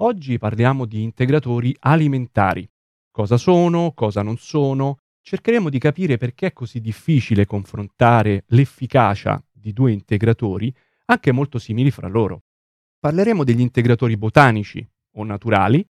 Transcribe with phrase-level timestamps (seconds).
[0.00, 2.68] Oggi parliamo di integratori alimentari.
[3.10, 4.98] Cosa sono, cosa non sono.
[5.22, 10.72] Cercheremo di capire perché è così difficile confrontare l'efficacia di due integratori,
[11.06, 12.42] anche molto simili fra loro.
[12.98, 15.84] Parleremo degli integratori botanici o naturali,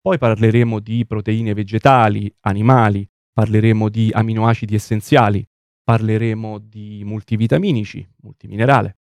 [0.00, 5.44] poi parleremo di proteine vegetali, animali, parleremo di aminoacidi essenziali,
[5.82, 8.98] parleremo di multivitaminici, multiminerale,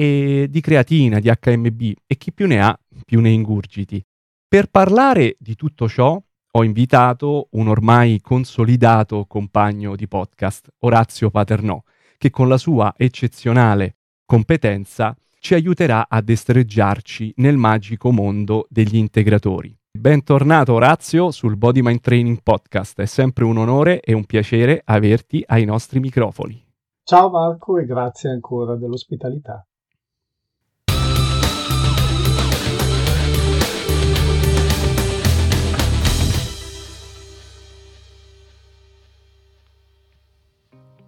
[0.00, 4.00] e di creatina, di HMB e chi più ne ha più ne ingurgiti.
[4.46, 11.82] Per parlare di tutto ciò ho invitato un ormai consolidato compagno di podcast, Orazio Paternò,
[12.16, 19.76] che con la sua eccezionale competenza ci aiuterà a destreggiarci nel magico mondo degli integratori.
[19.90, 25.42] Bentornato Orazio sul Body Mind Training Podcast, è sempre un onore e un piacere averti
[25.44, 26.64] ai nostri microfoni.
[27.02, 29.66] Ciao Marco e grazie ancora dell'ospitalità.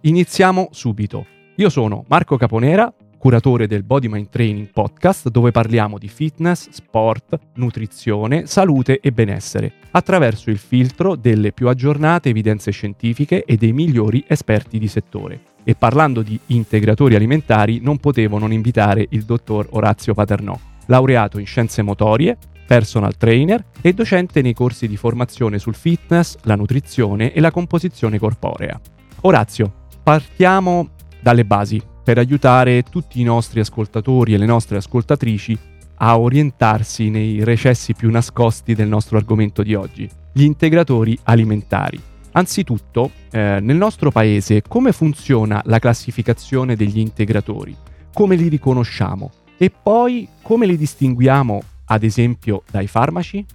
[0.03, 1.27] Iniziamo subito.
[1.57, 7.37] Io sono Marco Caponera, curatore del Body Mind Training Podcast, dove parliamo di fitness, sport,
[7.57, 14.23] nutrizione, salute e benessere, attraverso il filtro delle più aggiornate evidenze scientifiche e dei migliori
[14.27, 15.41] esperti di settore.
[15.63, 21.45] E parlando di integratori alimentari, non potevo non invitare il dottor Orazio Paternò, laureato in
[21.45, 27.39] scienze motorie, personal trainer e docente nei corsi di formazione sul fitness, la nutrizione e
[27.39, 28.81] la composizione corporea.
[29.23, 30.89] Orazio, partiamo
[31.21, 35.57] dalle basi per aiutare tutti i nostri ascoltatori e le nostre ascoltatrici
[36.03, 42.01] a orientarsi nei recessi più nascosti del nostro argomento di oggi, gli integratori alimentari.
[42.31, 47.75] Anzitutto, eh, nel nostro paese come funziona la classificazione degli integratori?
[48.13, 49.29] Come li riconosciamo?
[49.57, 53.45] E poi come li distinguiamo, ad esempio, dai farmaci?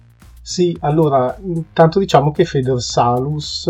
[0.41, 3.69] Sì, allora, intanto diciamo che Federsalus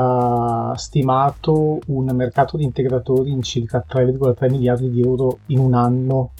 [0.00, 6.30] ha stimato un mercato di integratori in circa 3,3 miliardi di euro in un anno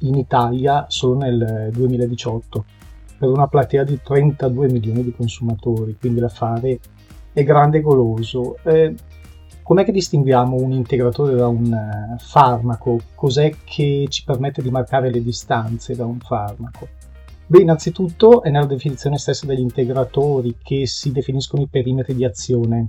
[0.00, 2.64] in Italia solo nel 2018
[3.18, 6.78] per una platea di 32 milioni di consumatori, quindi l'affare
[7.32, 8.58] è grande e goloso.
[8.62, 8.94] Eh,
[9.64, 13.00] com'è che distinguiamo un integratore da un uh, farmaco?
[13.14, 16.88] Cos'è che ci permette di marcare le distanze da un farmaco?
[17.46, 22.88] Beh, innanzitutto è nella definizione stessa degli integratori che si definiscono i perimetri di azione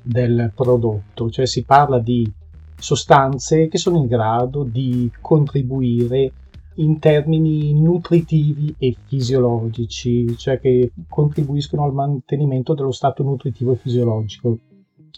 [0.00, 2.30] del prodotto, cioè si parla di
[2.78, 6.32] sostanze che sono in grado di contribuire
[6.76, 14.58] in termini nutritivi e fisiologici, cioè che contribuiscono al mantenimento dello stato nutritivo e fisiologico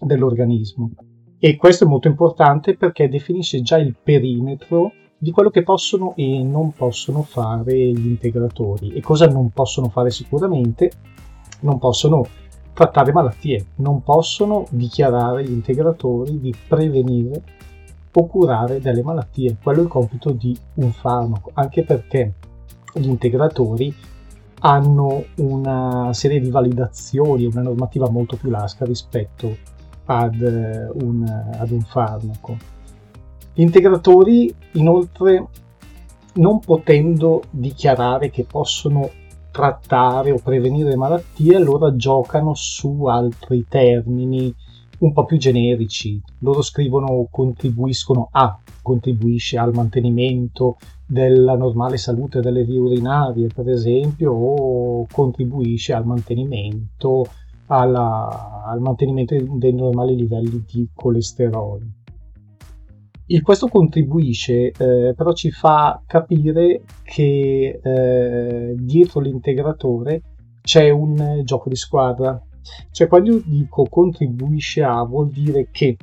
[0.00, 0.90] dell'organismo.
[1.38, 6.42] E questo è molto importante perché definisce già il perimetro di quello che possono e
[6.42, 8.92] non possono fare gli integratori.
[8.92, 10.90] E cosa non possono fare sicuramente?
[11.60, 12.26] Non possono
[12.72, 17.42] trattare malattie, non possono dichiarare gli integratori di prevenire
[18.12, 19.56] o curare delle malattie.
[19.62, 22.34] Quello è il compito di un farmaco, anche perché
[22.94, 23.94] gli integratori
[24.60, 29.56] hanno una serie di validazioni, una normativa molto più lasca rispetto
[30.06, 31.24] ad un,
[31.58, 32.75] ad un farmaco.
[33.58, 35.46] Gli integratori, inoltre,
[36.34, 39.08] non potendo dichiarare che possono
[39.50, 44.54] trattare o prevenire malattie, allora giocano su altri termini
[44.98, 46.20] un po' più generici.
[46.40, 54.32] Loro scrivono contribuiscono a, contribuisce al mantenimento della normale salute delle vie urinarie, per esempio,
[54.32, 57.24] o contribuisce al mantenimento,
[57.68, 61.80] alla, al mantenimento dei normali livelli di colesterolo.
[63.28, 70.22] Il questo contribuisce, eh, però ci fa capire che eh, dietro l'integratore
[70.62, 72.40] c'è un gioco di squadra.
[72.92, 75.96] Cioè, quando io dico contribuisce a, vuol dire che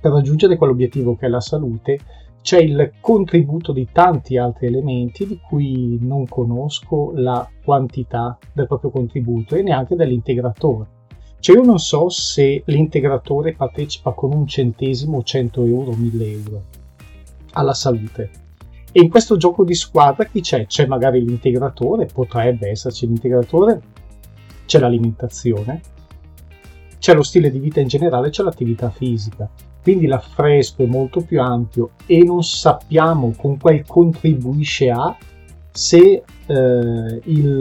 [0.00, 1.98] per raggiungere quell'obiettivo che è la salute,
[2.42, 8.90] c'è il contributo di tanti altri elementi di cui non conosco la quantità del proprio
[8.90, 10.97] contributo e neanche dell'integratore.
[11.40, 16.62] Cioè io non so se l'integratore partecipa con un centesimo, 100 euro, 1000 euro
[17.52, 18.30] alla salute.
[18.90, 20.66] E in questo gioco di squadra chi c'è?
[20.66, 23.80] C'è magari l'integratore, potrebbe esserci l'integratore,
[24.66, 25.80] c'è l'alimentazione,
[26.98, 29.48] c'è lo stile di vita in generale, c'è l'attività fisica.
[29.82, 35.16] Quindi l'affresco è molto più ampio e non sappiamo con quel contribuisce a
[35.70, 37.58] se eh, il,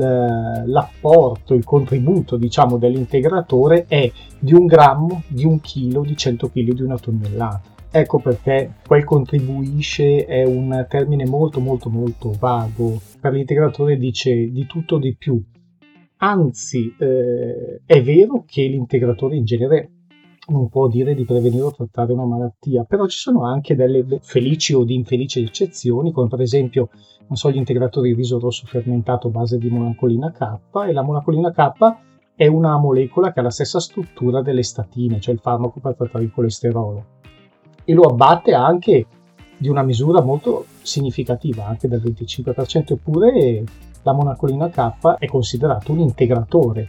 [0.66, 6.72] l'apporto, il contributo diciamo, dell'integratore è di un grammo, di un chilo, di 100 kg,
[6.72, 7.75] di una tonnellata.
[7.89, 13.00] Ecco perché quel contribuisce è un termine molto molto molto vago.
[13.19, 15.42] Per l'integratore dice di tutto di più.
[16.18, 19.92] Anzi, eh, è vero che l'integratore in genere
[20.47, 24.73] non può dire di prevenire o trattare una malattia, però ci sono anche delle felici
[24.73, 26.89] o di infelici eccezioni, come per esempio
[27.27, 31.01] non so, gli integratori di riso rosso fermentato a base di monacolina K e la
[31.01, 31.71] monacolina K
[32.35, 36.23] è una molecola che ha la stessa struttura delle statine, cioè il farmaco per trattare
[36.23, 37.05] il colesterolo,
[37.83, 39.05] e lo abbatte anche
[39.57, 43.63] di una misura molto significativa, anche del 25%, eppure
[44.03, 46.88] la monacolina K è considerato un integratore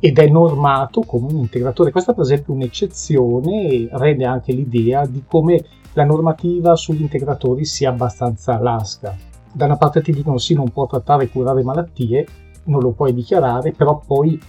[0.00, 1.92] ed è normato come un integratore.
[1.92, 5.62] Questa per esempio è un'eccezione e rende anche l'idea di come
[5.92, 9.14] la normativa sugli integratori sia abbastanza lasca.
[9.52, 12.26] Da una parte ti dicono sì, non può trattare e curare malattie,
[12.64, 14.40] non lo puoi dichiarare, però poi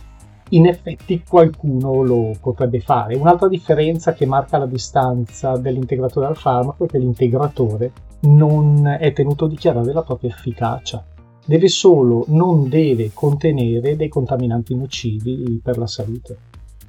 [0.50, 3.16] in effetti qualcuno lo potrebbe fare.
[3.16, 9.46] Un'altra differenza che marca la distanza dell'integratore al farmaco è che l'integratore non è tenuto
[9.46, 11.04] a dichiarare la propria efficacia
[11.52, 16.38] deve solo, non deve contenere dei contaminanti nocivi per la salute.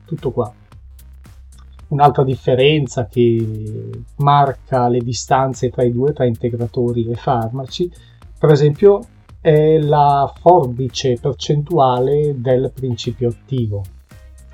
[0.05, 0.55] Tutto qua.
[1.89, 7.91] Un'altra differenza che marca le distanze tra i due, tra integratori e farmaci,
[8.39, 9.01] per esempio,
[9.41, 13.83] è la forbice percentuale del principio attivo.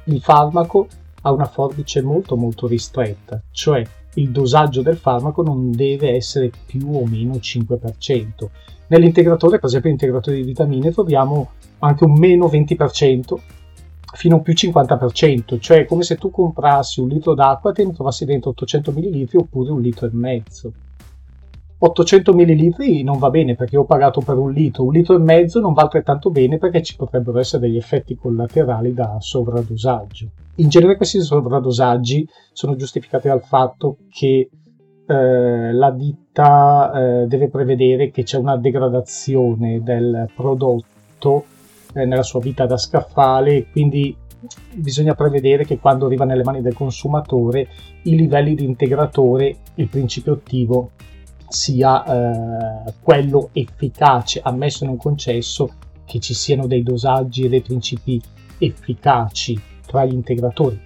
[0.04, 0.88] Il farmaco
[1.20, 6.88] ha una forbice molto molto ristretta, cioè il dosaggio del farmaco non deve essere più
[6.94, 8.48] o meno 5%.
[8.88, 11.50] Nell'integratore, per esempio l'integratore di vitamine, troviamo
[11.80, 13.34] anche un meno 20%
[14.14, 17.92] fino a più 50%, cioè come se tu comprassi un litro d'acqua e te ne
[17.92, 20.72] trovassi dentro 800 ml oppure un litro e mezzo.
[21.80, 25.60] 800 ml non va bene perché ho pagato per un litro, un litro e mezzo
[25.60, 30.28] non va altrettanto bene perché ci potrebbero essere degli effetti collaterali da sovradosaggio.
[30.56, 34.50] In genere questi sovradosaggi sono giustificati dal fatto che
[35.06, 36.92] eh, la ditta
[37.22, 41.44] eh, deve prevedere che c'è una degradazione del prodotto
[41.94, 44.16] eh, nella sua vita da scaffale, quindi
[44.74, 47.68] bisogna prevedere che quando arriva nelle mani del consumatore
[48.02, 50.90] i livelli di integratore, il principio attivo
[51.48, 55.70] sia eh, quello efficace, ammesso non concesso
[56.04, 58.20] che ci siano dei dosaggi e dei principi
[58.58, 60.80] efficaci tra gli integratori.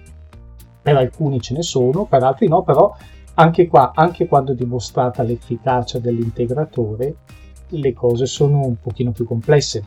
[0.81, 2.93] Per alcuni ce ne sono, per altri no, però
[3.35, 7.15] anche qua, anche quando è dimostrata l'efficacia dell'integratore,
[7.69, 9.85] le cose sono un pochino più complesse.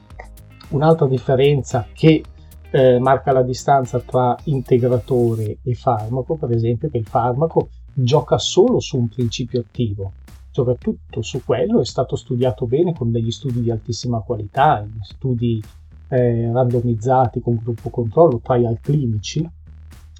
[0.71, 2.23] Un'altra differenza che
[2.71, 8.39] eh, marca la distanza tra integratore e farmaco, per esempio, è che il farmaco gioca
[8.39, 10.13] solo su un principio attivo,
[10.57, 15.63] soprattutto su quello è stato studiato bene con degli studi di altissima qualità, studi
[16.09, 19.47] eh, randomizzati con gruppo controllo, trial clinici,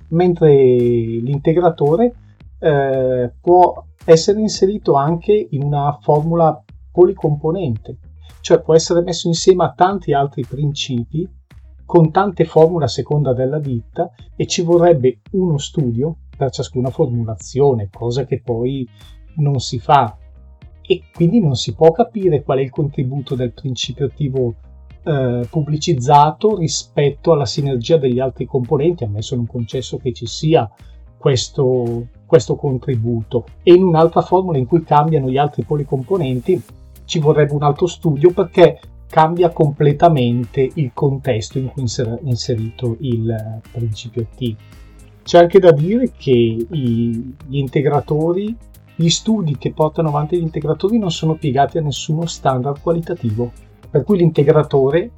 [0.09, 2.15] mentre l'integratore
[2.59, 6.63] eh, può essere inserito anche in una formula
[6.93, 7.97] policomponente,
[8.43, 11.27] cioè può essere messo insieme a tanti altri principi
[11.87, 17.89] con tante formule a seconda della ditta e ci vorrebbe uno studio per ciascuna formulazione,
[17.91, 18.87] cosa che poi
[19.37, 20.17] non si fa
[20.87, 24.55] e quindi non si può capire qual è il contributo del principio attivo
[25.03, 30.69] eh, pubblicizzato rispetto alla sinergia degli altri componenti, ammesso non concesso che ci sia
[31.17, 36.63] questo, questo contributo e in un'altra formula in cui cambiano gli altri policomponenti
[37.05, 43.61] ci vorrebbe un altro studio perché cambia completamente il contesto in cui è inserito il
[43.71, 44.59] principio attivo.
[45.23, 48.57] C'è anche da dire che i, gli integratori,
[48.99, 53.53] gli studi che portano avanti gli integratori non sono piegati a nessuno standard qualitativo,
[53.91, 55.11] per cui l'integratore,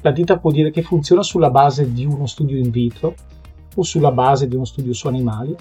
[0.00, 3.14] la ditta può dire che funziona sulla base di uno studio in vitro
[3.76, 5.54] o sulla base di uno studio su animali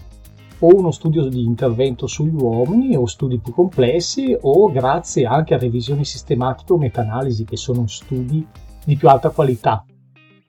[0.64, 5.60] o uno studio di intervento sugli uomini o studi più complessi o grazie anche a
[5.60, 8.46] revisioni sistematiche o meta-analisi che sono studi
[8.84, 9.86] di più alta qualità.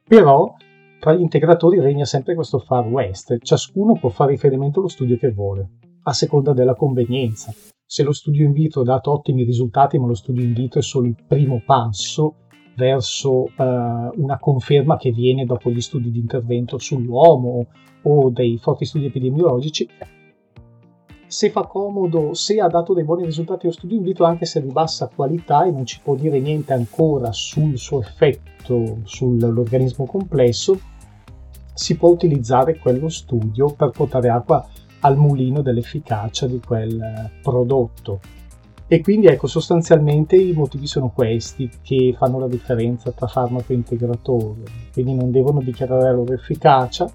[0.07, 0.55] Però
[0.99, 5.31] tra gli integratori regna sempre questo far west, ciascuno può fare riferimento allo studio che
[5.31, 5.69] vuole,
[6.03, 7.53] a seconda della convenienza.
[7.85, 10.83] Se lo studio in vitro ha dato ottimi risultati, ma lo studio in vitro è
[10.83, 12.37] solo il primo passo
[12.75, 17.67] verso uh, una conferma che viene dopo gli studi di intervento sull'uomo
[18.03, 19.89] o dei forti studi epidemiologici,
[21.33, 24.61] se fa comodo, se ha dato dei buoni risultati lo studio in vitro, anche se
[24.61, 30.79] di bassa qualità e non ci può dire niente ancora sul suo effetto sull'organismo complesso,
[31.73, 34.67] si può utilizzare quello studio per portare acqua
[35.03, 38.21] al mulino dell'efficacia di quel prodotto.
[38.87, 43.77] E quindi ecco, sostanzialmente i motivi sono questi che fanno la differenza tra farmaco e
[43.77, 44.63] integratore.
[44.93, 47.11] Quindi non devono dichiarare la loro efficacia,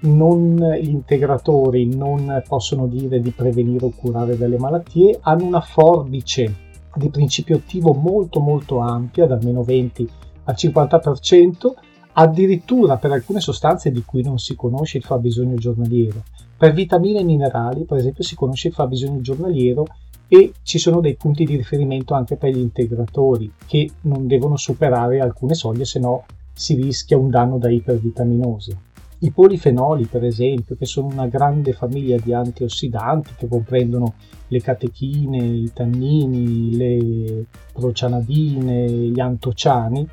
[0.00, 6.66] non, gli integratori non possono dire di prevenire o curare delle malattie, hanno una forbice
[6.94, 10.08] di principio attivo molto molto ampia, da meno 20
[10.44, 11.72] al 50%,
[12.20, 16.24] addirittura per alcune sostanze di cui non si conosce il fabbisogno giornaliero.
[16.56, 19.86] Per vitamine e minerali, per esempio, si conosce il fabbisogno giornaliero
[20.26, 25.20] e ci sono dei punti di riferimento anche per gli integratori che non devono superare
[25.20, 28.76] alcune soglie, se no si rischia un danno da ipervitaminosi.
[29.20, 34.14] I polifenoli, per esempio, che sono una grande famiglia di antiossidanti che comprendono
[34.48, 40.06] le catechine, i tannini, le procianadine, gli antociani,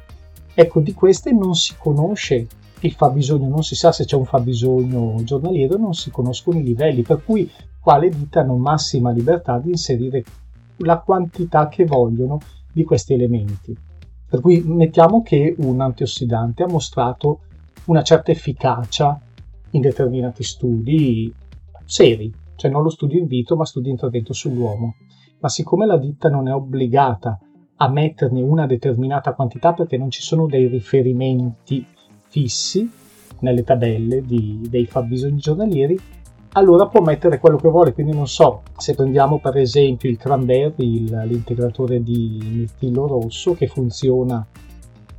[0.56, 2.48] ecco, di queste non si conosce
[2.80, 7.02] il fabbisogno, non si sa se c'è un fabbisogno giornaliero, non si conoscono i livelli,
[7.02, 10.24] per cui qua le ditte hanno massima libertà di inserire
[10.78, 12.40] la quantità che vogliono
[12.72, 13.78] di questi elementi.
[14.28, 17.42] Per cui mettiamo che un antiossidante ha mostrato
[17.86, 19.20] una certa efficacia
[19.72, 21.34] in determinati studi
[21.86, 24.96] seri, cioè non lo studio in vitro ma studio intervento sull'uomo.
[25.40, 27.40] Ma siccome la ditta non è obbligata
[27.78, 31.86] a metterne una determinata quantità perché non ci sono dei riferimenti
[32.28, 32.90] fissi
[33.40, 36.00] nelle tabelle di, dei fabbisogni giornalieri,
[36.54, 37.94] allora può mettere quello che vuole.
[37.94, 43.68] Quindi non so, se prendiamo per esempio il cranberry, il, l'integratore di mirtillo rosso che
[43.68, 44.46] funziona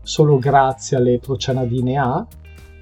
[0.02, 2.26] solo grazie alle procianadine A,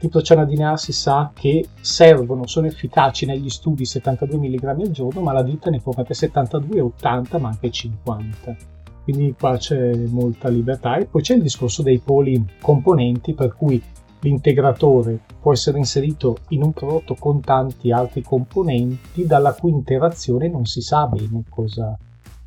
[0.04, 5.32] L'iptocianidina A si sa che servono, sono efficaci negli studi 72 mg al giorno, ma
[5.32, 8.73] la ditta ne può mettere 72, 80, ma anche 50.
[9.04, 10.96] Quindi qua c'è molta libertà.
[10.96, 13.80] E poi c'è il discorso dei poli componenti, per cui
[14.20, 20.64] l'integratore può essere inserito in un prodotto con tanti altri componenti, dalla cui interazione non
[20.64, 21.96] si sa bene cosa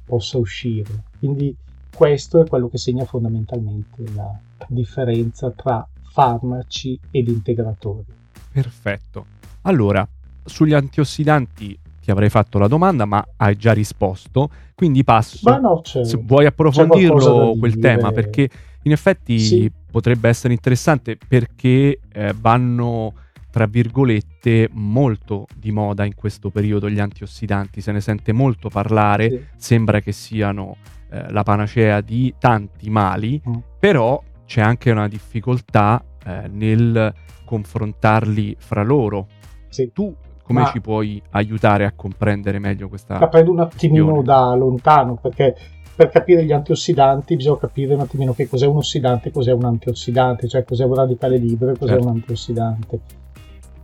[0.04, 1.04] possa uscire.
[1.20, 1.56] Quindi
[1.96, 8.06] questo è quello che segna fondamentalmente la differenza tra farmaci ed integratori.
[8.52, 9.26] Perfetto.
[9.62, 10.08] Allora,
[10.44, 15.60] sugli antiossidanti ti avrei fatto la domanda, ma hai già risposto, quindi passo.
[15.60, 18.50] No, se vuoi approfondirlo quel tema, perché
[18.84, 19.72] in effetti sì.
[19.92, 23.14] potrebbe essere interessante perché eh, vanno
[23.52, 29.30] tra virgolette molto di moda in questo periodo gli antiossidanti, se ne sente molto parlare,
[29.30, 29.46] sì.
[29.58, 30.78] sembra che siano
[31.10, 33.54] eh, la panacea di tanti mali, mm.
[33.80, 39.28] però c'è anche una difficoltà eh, nel confrontarli fra loro.
[39.68, 39.92] Sì.
[39.92, 40.16] Tu
[40.48, 44.24] come Ma ci puoi aiutare a comprendere meglio questa La prendo un attimino questione?
[44.24, 45.56] da lontano perché
[45.94, 49.66] per capire gli antiossidanti bisogna capire un attimino che cos'è un ossidante e cos'è un
[49.66, 52.08] antiossidante, cioè cos'è un radicale libero e cos'è certo.
[52.08, 53.00] un antiossidante.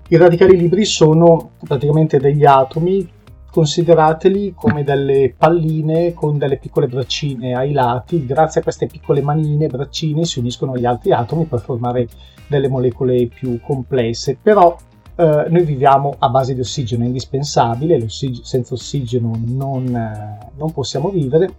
[0.09, 3.09] I radicali liberi sono praticamente degli atomi
[3.51, 9.67] considerateli come delle palline con delle piccole braccine ai lati, grazie a queste piccole manine,
[9.67, 12.07] braccine si uniscono agli altri atomi per formare
[12.47, 14.77] delle molecole più complesse, però
[15.15, 20.71] eh, noi viviamo a base di ossigeno, è indispensabile, l'ossigeno, senza ossigeno non, eh, non
[20.71, 21.53] possiamo vivere,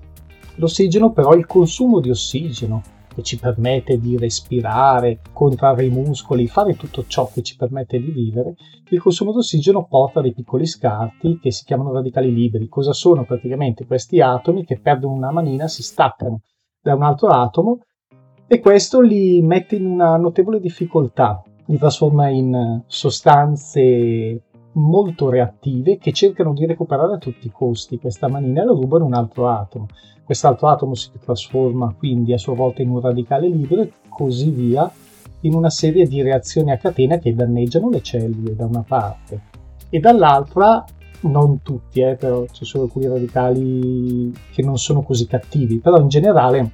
[0.57, 2.83] l'ossigeno però il consumo di ossigeno
[3.15, 8.11] che ci permette di respirare, contrarre i muscoli, fare tutto ciò che ci permette di
[8.11, 8.57] vivere,
[8.89, 12.69] il consumo di ossigeno porta dei piccoli scarti che si chiamano radicali liberi.
[12.69, 16.41] Cosa sono praticamente questi atomi che perdono una manina, si staccano
[16.81, 17.79] da un altro atomo
[18.47, 24.43] e questo li mette in una notevole difficoltà, li trasforma in sostanze
[24.73, 29.05] molto reattive che cercano di recuperare a tutti i costi questa manina e la rubano
[29.05, 29.87] un altro atomo.
[30.25, 34.91] Quest'altro atomo si trasforma quindi a sua volta in un radicale libero e così via
[35.41, 39.41] in una serie di reazioni a catena che danneggiano le cellule da una parte
[39.91, 40.85] e dall'altra
[41.21, 46.09] non tutti, eh, però ci sono alcuni radicali che non sono così cattivi, però in
[46.09, 46.73] generale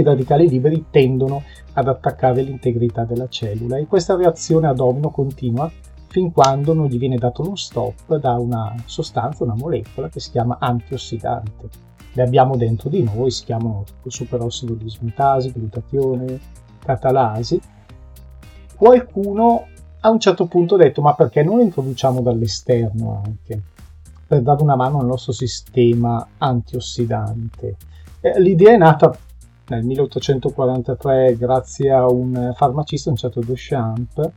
[0.00, 1.42] i radicali liberi tendono
[1.74, 5.70] ad attaccare l'integrità della cellula e questa reazione a domino continua
[6.08, 10.30] fin quando non gli viene dato uno stop da una sostanza, una molecola che si
[10.30, 11.86] chiama antiossidante
[12.18, 16.40] le abbiamo dentro di noi, si chiamano superossido dismutasi, glutatione,
[16.84, 17.60] catalasi.
[18.74, 19.66] Qualcuno
[20.00, 23.62] a un certo punto ha detto ma perché non le introduciamo dall'esterno anche
[24.26, 27.76] per dare una mano al nostro sistema antiossidante.
[28.20, 29.16] Eh, l'idea è nata
[29.68, 34.32] nel 1843 grazie a un farmacista, un certo Duchamp,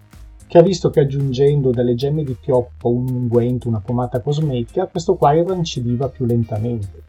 [0.48, 5.16] che ha visto che aggiungendo delle gemme di pioppo, un unguento, una pomata cosmetica, questo
[5.16, 7.04] qua irrancidiva più lentamente.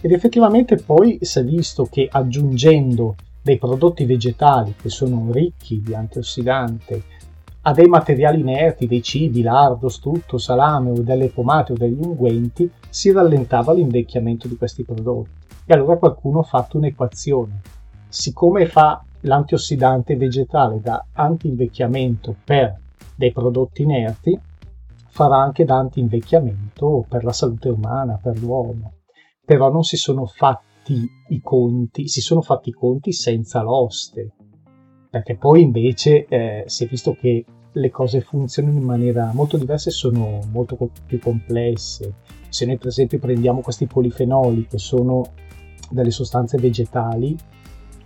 [0.00, 5.94] Ed effettivamente poi si è visto che aggiungendo dei prodotti vegetali che sono ricchi di
[5.94, 7.02] antiossidanti
[7.64, 12.68] a dei materiali inerti, dei cibi, lardo, strutto, salame o delle pomate o degli unguenti,
[12.88, 15.41] si rallentava l'invecchiamento di questi prodotti.
[15.64, 17.60] E allora qualcuno ha fatto un'equazione.
[18.08, 22.78] Siccome fa l'antiossidante vegetale da anti-invecchiamento per
[23.14, 24.38] dei prodotti inerti
[25.08, 28.94] farà anche da anti-invecchiamento per la salute umana, per l'uomo.
[29.44, 34.32] Però non si sono fatti i conti, si sono fatti i conti senza l'oste,
[35.10, 39.90] perché poi invece eh, si è visto che le cose funzionano in maniera molto diversa
[39.90, 42.14] e sono molto più complesse.
[42.48, 45.22] Se noi per esempio prendiamo questi polifenoli che sono
[45.92, 47.36] delle sostanze vegetali,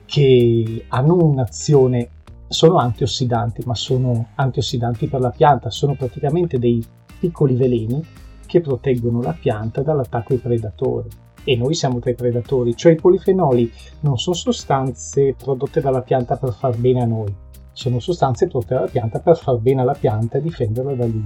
[0.05, 2.11] che hanno un'azione,
[2.49, 6.85] sono antiossidanti, ma sono antiossidanti per la pianta, sono praticamente dei
[7.19, 8.05] piccoli veleni
[8.47, 11.09] che proteggono la pianta dall'attacco ai predatori.
[11.43, 16.37] E noi siamo tra i predatori, cioè i polifenoli non sono sostanze prodotte dalla pianta
[16.37, 17.33] per far bene a noi,
[17.73, 21.25] sono sostanze prodotte dalla pianta per far bene alla pianta e difenderla dagli,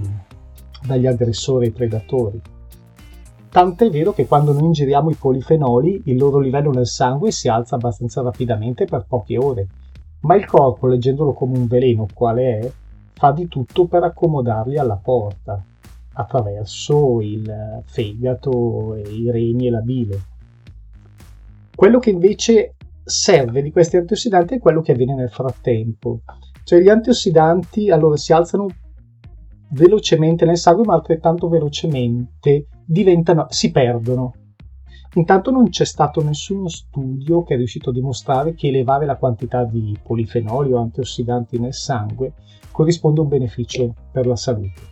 [0.85, 2.41] dagli aggressori e predatori.
[3.51, 7.75] Tant'è vero che quando noi ingeriamo i polifenoli, il loro livello nel sangue si alza
[7.75, 9.67] abbastanza rapidamente per poche ore,
[10.21, 12.71] ma il corpo, leggendolo come un veleno quale è,
[13.11, 15.61] fa di tutto per accomodarli alla porta,
[16.13, 20.21] attraverso il fegato, i reni e la bile.
[21.75, 26.21] Quello che invece serve di questi antiossidanti è quello che avviene nel frattempo.
[26.63, 28.67] Cioè gli antiossidanti allora si alzano
[29.71, 34.33] velocemente nel sangue, ma altrettanto velocemente diventano, si perdono.
[35.15, 39.63] Intanto non c'è stato nessuno studio che è riuscito a dimostrare che elevare la quantità
[39.63, 42.33] di polifenoli o antiossidanti nel sangue
[42.71, 44.89] corrisponde a un beneficio per la salute.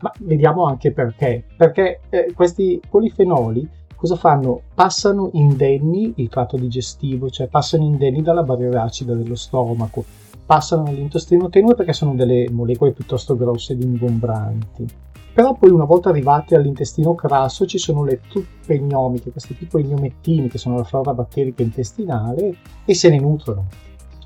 [0.00, 1.44] Ma vediamo anche perché.
[1.56, 4.62] Perché eh, questi polifenoli cosa fanno?
[4.74, 10.04] Passano indenni il tratto digestivo, cioè passano indenni dalla barriera acida dello stomaco,
[10.44, 15.10] passano nell'intestino tenue perché sono delle molecole piuttosto grosse ed ingombranti.
[15.34, 20.48] Però poi una volta arrivati all'intestino grasso ci sono le truppe gnomiche, questi piccoli gnomettini
[20.48, 23.66] che sono la flora batterica intestinale e se ne nutrono.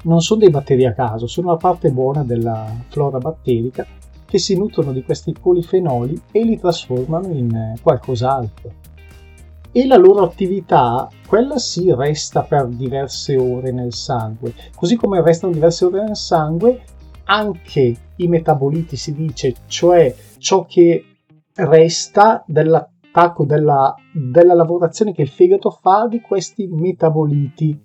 [0.03, 3.87] Non sono dei batteri a caso, sono la parte buona della flora batterica
[4.25, 8.87] che si nutrono di questi polifenoli e li trasformano in qualcos'altro
[9.77, 15.53] e la loro attività, quella si resta per diverse ore nel sangue, così come restano
[15.53, 16.81] diverse ore nel sangue
[17.27, 21.05] anche i metaboliti, si dice, cioè ciò che
[21.55, 27.85] resta dell'attacco, della, della lavorazione che il fegato fa di questi metaboliti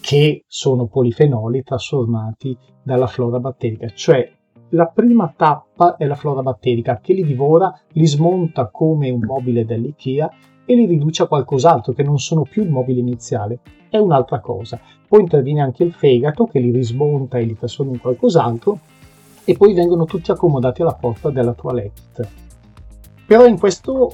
[0.00, 4.38] che sono polifenoli trasformati dalla flora batterica, cioè
[4.70, 9.64] la prima tappa è la flora batterica che li divora, li smonta come un mobile
[9.64, 10.30] dell'IKEA
[10.70, 14.78] e li riduce a qualcos'altro che non sono più il mobile iniziale, è un'altra cosa.
[15.08, 18.78] Poi interviene anche il fegato che li rismonta e li trasforma in qualcos'altro
[19.44, 22.28] e poi vengono tutti accomodati alla porta della toilette.
[23.26, 24.12] Però in questo,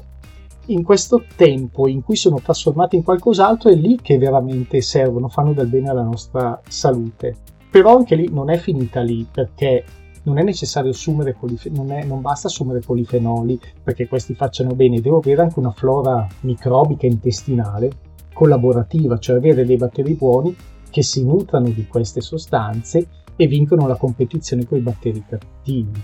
[0.66, 5.52] in questo tempo in cui sono trasformati in qualcos'altro è lì che veramente servono, fanno
[5.52, 7.36] del bene alla nostra salute.
[7.70, 9.84] Però anche lì non è finita lì perché
[10.26, 15.18] non è necessario assumere polifenoli, non, non, basta assumere polifenoli perché questi facciano bene, devo
[15.18, 17.90] avere anche una flora microbica intestinale
[18.32, 20.54] collaborativa, cioè avere dei batteri buoni
[20.90, 26.02] che si nutrano di queste sostanze e vincono la competizione con i batteri cattivi.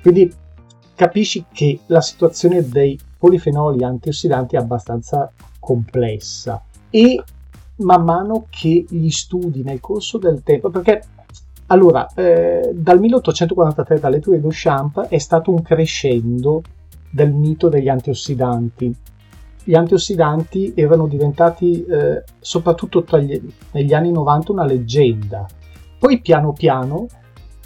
[0.00, 0.32] Quindi
[0.94, 7.22] capisci che la situazione dei polifenoli antiossidanti è abbastanza complessa e
[7.76, 11.02] man mano che gli studi nel corso del tempo, perché
[11.68, 16.62] allora, eh, dal 1843, dalle letture di Duchamp, è stato un crescendo
[17.10, 18.94] del mito degli antiossidanti.
[19.64, 23.40] Gli antiossidanti erano diventati, eh, soprattutto gli,
[23.72, 25.46] negli anni 90, una leggenda.
[25.98, 27.06] Poi piano piano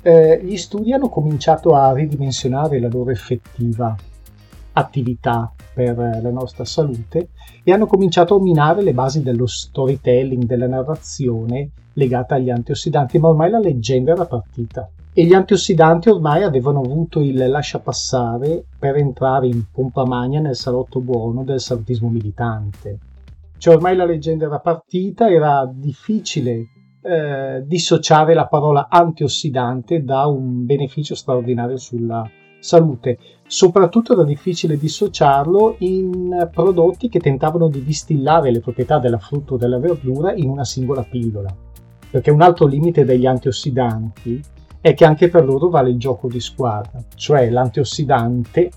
[0.02, 3.94] eh, gli studi hanno cominciato a ridimensionare la loro effettiva
[4.72, 7.30] attività per la nostra salute
[7.62, 13.28] e hanno cominciato a minare le basi dello storytelling, della narrazione legata agli antiossidanti, ma
[13.28, 14.88] ormai la leggenda era partita.
[15.14, 20.56] E gli antiossidanti ormai avevano avuto il lascia passare per entrare in pompa magna nel
[20.56, 22.98] salotto buono del salutismo militante.
[23.58, 26.66] Cioè ormai la leggenda era partita, era difficile
[27.02, 32.28] eh, dissociare la parola antiossidante da un beneficio straordinario sulla.
[33.46, 39.56] Soprattutto era difficile dissociarlo in prodotti che tentavano di distillare le proprietà della frutta o
[39.56, 41.54] della verdura in una singola pillola.
[42.10, 44.40] Perché un altro limite degli antiossidanti
[44.80, 48.70] è che anche per loro vale il gioco di squadra, cioè l'antiossidante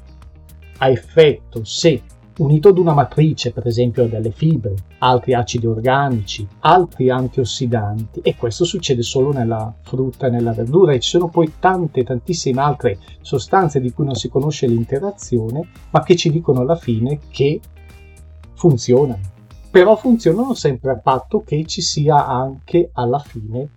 [0.77, 2.01] ha effetto se
[2.37, 8.65] unito ad una matrice, per esempio delle fibre, altri acidi organici, altri antiossidanti, e questo
[8.65, 13.79] succede solo nella frutta e nella verdura, e ci sono poi tante, tantissime altre sostanze
[13.79, 17.59] di cui non si conosce l'interazione, ma che ci dicono alla fine che
[18.53, 19.33] funzionano.
[19.71, 23.69] Però funzionano sempre a patto che ci sia anche alla fine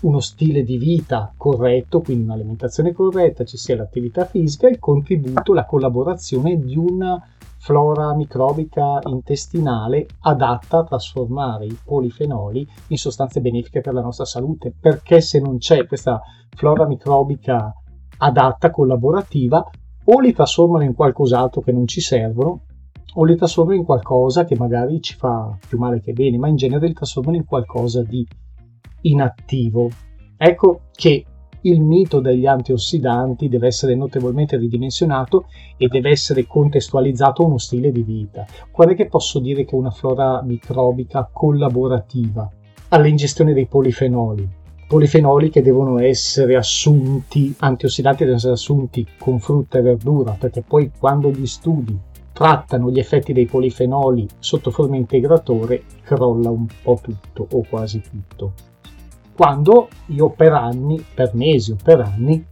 [0.00, 5.64] uno stile di vita corretto, quindi un'alimentazione corretta, ci sia l'attività fisica, il contributo, la
[5.64, 7.20] collaborazione di una
[7.64, 14.74] flora microbica intestinale adatta a trasformare i polifenoli in sostanze benefiche per la nostra salute,
[14.78, 16.20] perché se non c'è questa
[16.54, 17.72] flora microbica
[18.18, 19.66] adatta, collaborativa,
[20.04, 22.64] o li trasformano in qualcos'altro che non ci servono,
[23.14, 26.56] o li trasformano in qualcosa che magari ci fa più male che bene, ma in
[26.56, 28.28] genere li trasformano in qualcosa di
[29.00, 29.88] inattivo.
[30.36, 31.24] Ecco che
[31.66, 35.46] il mito degli antiossidanti deve essere notevolmente ridimensionato
[35.76, 38.46] e deve essere contestualizzato a uno stile di vita.
[38.70, 42.50] Qual è che posso dire che una flora microbica collaborativa
[42.88, 44.46] all'ingestione dei polifenoli?
[44.86, 50.90] Polifenoli che devono essere assunti, antiossidanti devono essere assunti con frutta e verdura, perché poi
[50.96, 51.98] quando gli studi
[52.32, 58.72] trattano gli effetti dei polifenoli sotto forma integratore, crolla un po' tutto o quasi tutto
[59.34, 62.44] quando io per anni, per mesi o per anni,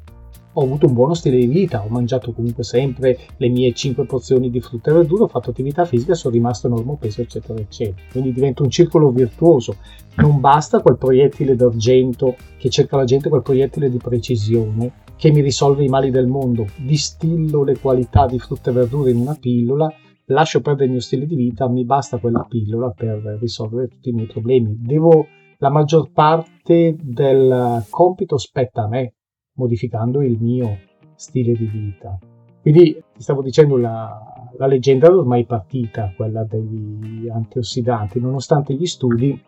[0.54, 4.50] ho avuto un buono stile di vita, ho mangiato comunque sempre le mie 5 porzioni
[4.50, 8.06] di frutta e verdura, ho fatto attività fisica, sono rimasto a peso, eccetera, eccetera.
[8.10, 9.76] Quindi diventa un circolo virtuoso.
[10.16, 15.40] Non basta quel proiettile d'argento che cerca la gente, quel proiettile di precisione che mi
[15.40, 16.66] risolve i mali del mondo.
[16.76, 19.90] Distillo le qualità di frutta e verdura in una pillola,
[20.26, 24.12] lascio perdere il mio stile di vita, mi basta quella pillola per risolvere tutti i
[24.12, 24.76] miei problemi.
[24.78, 25.26] Devo
[25.62, 29.14] la maggior parte del compito spetta a me,
[29.58, 30.76] modificando il mio
[31.14, 32.18] stile di vita.
[32.60, 38.86] Quindi ti stavo dicendo la, la leggenda è ormai partita, quella degli antiossidanti, nonostante gli
[38.86, 39.40] studi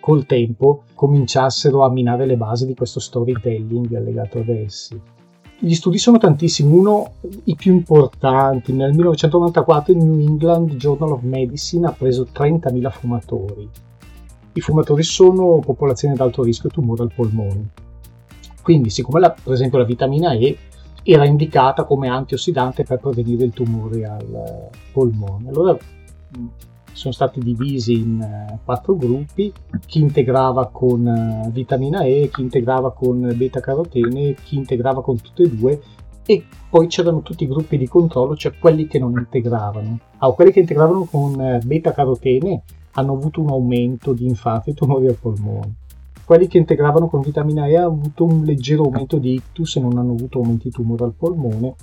[0.00, 5.00] col tempo cominciassero a minare le basi di questo storytelling legato ad essi.
[5.60, 7.12] Gli studi sono tantissimi, uno
[7.44, 13.70] i più importanti, nel 1994 il New England Journal of Medicine ha preso 30.000 fumatori
[14.56, 17.70] i fumatori sono popolazioni ad alto rischio tumore al polmone.
[18.62, 20.56] Quindi, siccome la, per esempio la vitamina E
[21.02, 25.76] era indicata come antiossidante per prevenire il tumore al polmone, allora
[26.92, 29.52] sono stati divisi in uh, quattro gruppi,
[29.84, 35.42] chi integrava con uh, vitamina E, chi integrava con beta carotene, chi integrava con tutte
[35.42, 35.80] e due
[36.24, 40.00] e poi c'erano tutti i gruppi di controllo, cioè quelli che non integravano.
[40.18, 42.62] Ah, quelli che integravano con beta carotene
[42.96, 45.74] hanno avuto un aumento di infarti e tumori al polmone.
[46.24, 49.96] Quelli che integravano con vitamina E hanno avuto un leggero aumento di ictus e non
[49.96, 51.74] hanno avuto aumenti di tumore al polmone.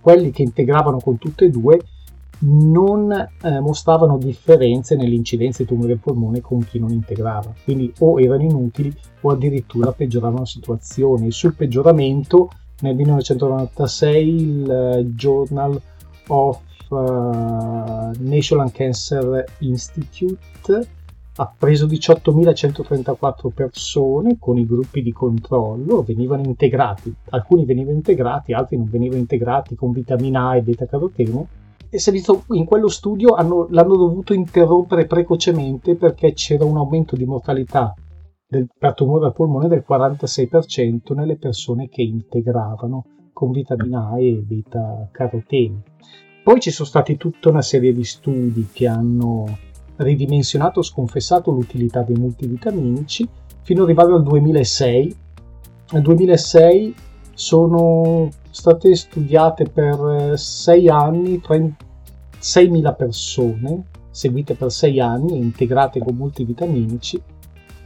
[0.00, 1.80] Quelli che integravano con tutte e due
[2.40, 8.20] non eh, mostravano differenze nell'incidenza di tumori al polmone con chi non integrava, quindi o
[8.20, 11.30] erano inutili o addirittura peggioravano la situazione.
[11.30, 15.80] sul peggioramento nel 1996 il uh, Journal
[16.28, 20.88] of uh, National Cancer Institute
[21.38, 28.78] ha preso 18.134 persone con i gruppi di controllo, venivano integrati, alcuni venivano integrati, altri
[28.78, 31.46] non venivano integrati con vitamina A e beta carotene
[31.88, 37.24] e visto in quello studio hanno, l'hanno dovuto interrompere precocemente perché c'era un aumento di
[37.24, 37.94] mortalità
[38.46, 44.32] del, per tumore al polmone del 46% nelle persone che integravano con vitamina A e
[44.32, 45.82] beta carotene.
[46.46, 49.58] Poi ci sono stati tutta una serie di studi che hanno
[49.96, 53.28] ridimensionato sconfessato l'utilità dei multivitaminici
[53.62, 55.16] fino ad arrivare al 2006.
[55.90, 56.94] Nel 2006
[57.34, 67.20] sono state studiate per 6 anni 6.000 persone, seguite per 6 anni integrate con multivitaminici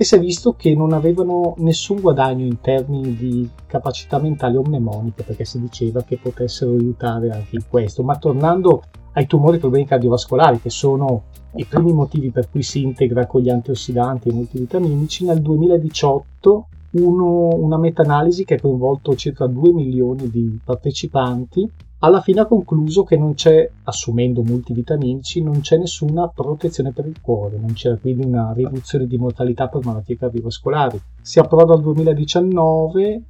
[0.01, 4.63] e si è visto che non avevano nessun guadagno in termini di capacità mentali o
[4.63, 8.03] mnemoniche, perché si diceva che potessero aiutare anche in questo.
[8.03, 8.83] Ma tornando
[9.13, 11.25] ai tumori e problemi cardiovascolari, che sono
[11.57, 17.49] i primi motivi per cui si integra con gli antiossidanti e multivitaminici, nel 2018 uno,
[17.57, 21.71] una meta-analisi che ha coinvolto circa 2 milioni di partecipanti
[22.03, 27.21] alla fine ha concluso che non c'è, assumendo multivitaminici, non c'è nessuna protezione per il
[27.21, 31.01] cuore, non c'era quindi una riduzione di mortalità per malattie cardiovascolari.
[31.21, 33.23] Si approda al 2019,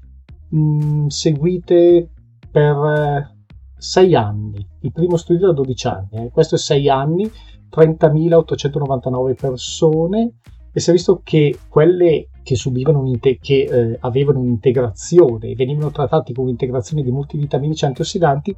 [0.48, 2.11] mh, mm, seguite
[2.50, 3.35] per
[3.76, 6.30] 6 eh, anni, il primo studio da 12 anni, eh.
[6.30, 7.30] questo è 6 anni,
[7.70, 10.35] 30.899 persone
[10.72, 16.33] e si è visto che quelle che, subivano che eh, avevano un'integrazione e venivano trattati
[16.33, 18.56] con un'integrazione di multivitaminici antiossidanti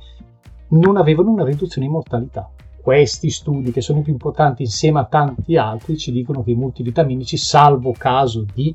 [0.69, 2.51] non avevano una riduzione in mortalità.
[2.81, 6.57] Questi studi, che sono i più importanti insieme a tanti altri, ci dicono che i
[6.57, 8.75] multivitaminici, salvo caso di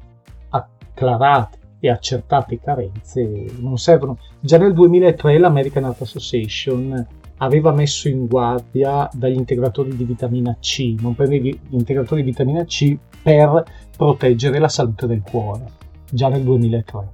[0.49, 4.17] acclarate e accertate carenze, non servono.
[4.39, 10.95] Già nel 2003 l'American Heart Association aveva messo in guardia dagli integratori di vitamina C,
[10.99, 12.97] non prendevi gli integratori di vitamina C
[13.27, 13.65] per
[13.97, 15.65] proteggere la salute del cuore,
[16.09, 17.09] già nel 2003.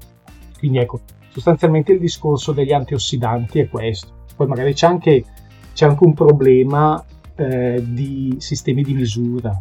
[0.59, 0.99] Quindi ecco,
[1.29, 4.25] sostanzialmente il discorso degli antiossidanti è questo.
[4.35, 5.25] Poi magari c'è anche,
[5.73, 9.59] c'è anche un problema eh, di sistemi di misura.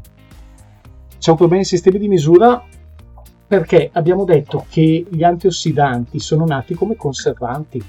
[1.19, 2.63] C'è un problema di sistemi di misura
[3.47, 7.83] perché abbiamo detto che gli antiossidanti sono nati come conservanti,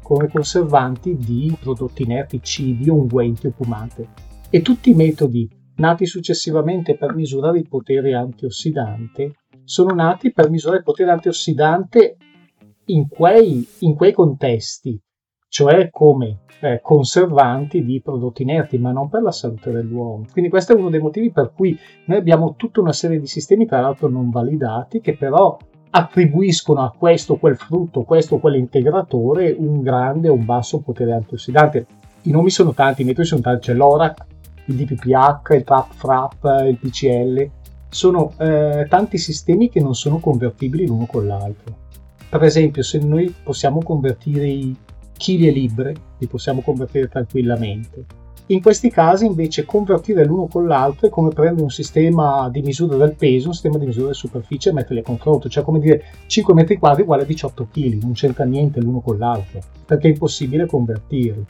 [0.00, 4.06] come conservanti di prodotti inerti, cibi, unguenti o pomate.
[4.48, 9.32] E tutti i metodi nati successivamente per misurare il potere antiossidante
[9.64, 12.16] sono nati per misurare il potere antiossidante
[12.86, 15.00] in quei, in quei contesti
[15.48, 20.24] cioè come eh, conservanti di prodotti inerti, ma non per la salute dell'uomo.
[20.30, 23.66] Quindi questo è uno dei motivi per cui noi abbiamo tutta una serie di sistemi,
[23.66, 25.56] tra l'altro non validati, che però
[25.88, 31.12] attribuiscono a questo o quel frutto, questo o quell'integratore un grande o un basso potere
[31.12, 31.86] antiossidante.
[32.22, 34.26] I nomi sono tanti, i metodi sono tanti, c'è l'ORAC,
[34.66, 37.50] il DPPH, il TRAP-FRAP, il PCL,
[37.88, 41.84] sono eh, tanti sistemi che non sono convertibili l'uno con l'altro.
[42.28, 44.76] Per esempio, se noi possiamo convertire i
[45.16, 48.04] chili e libbre li possiamo convertire tranquillamente.
[48.48, 52.96] In questi casi invece convertire l'uno con l'altro è come prendere un sistema di misura
[52.96, 56.04] del peso, un sistema di misura della superficie e metterli a confronto, cioè come dire
[56.26, 60.10] 5 metri quadri uguale a 18 kg, non c'entra niente l'uno con l'altro, perché è
[60.10, 61.44] impossibile convertirli.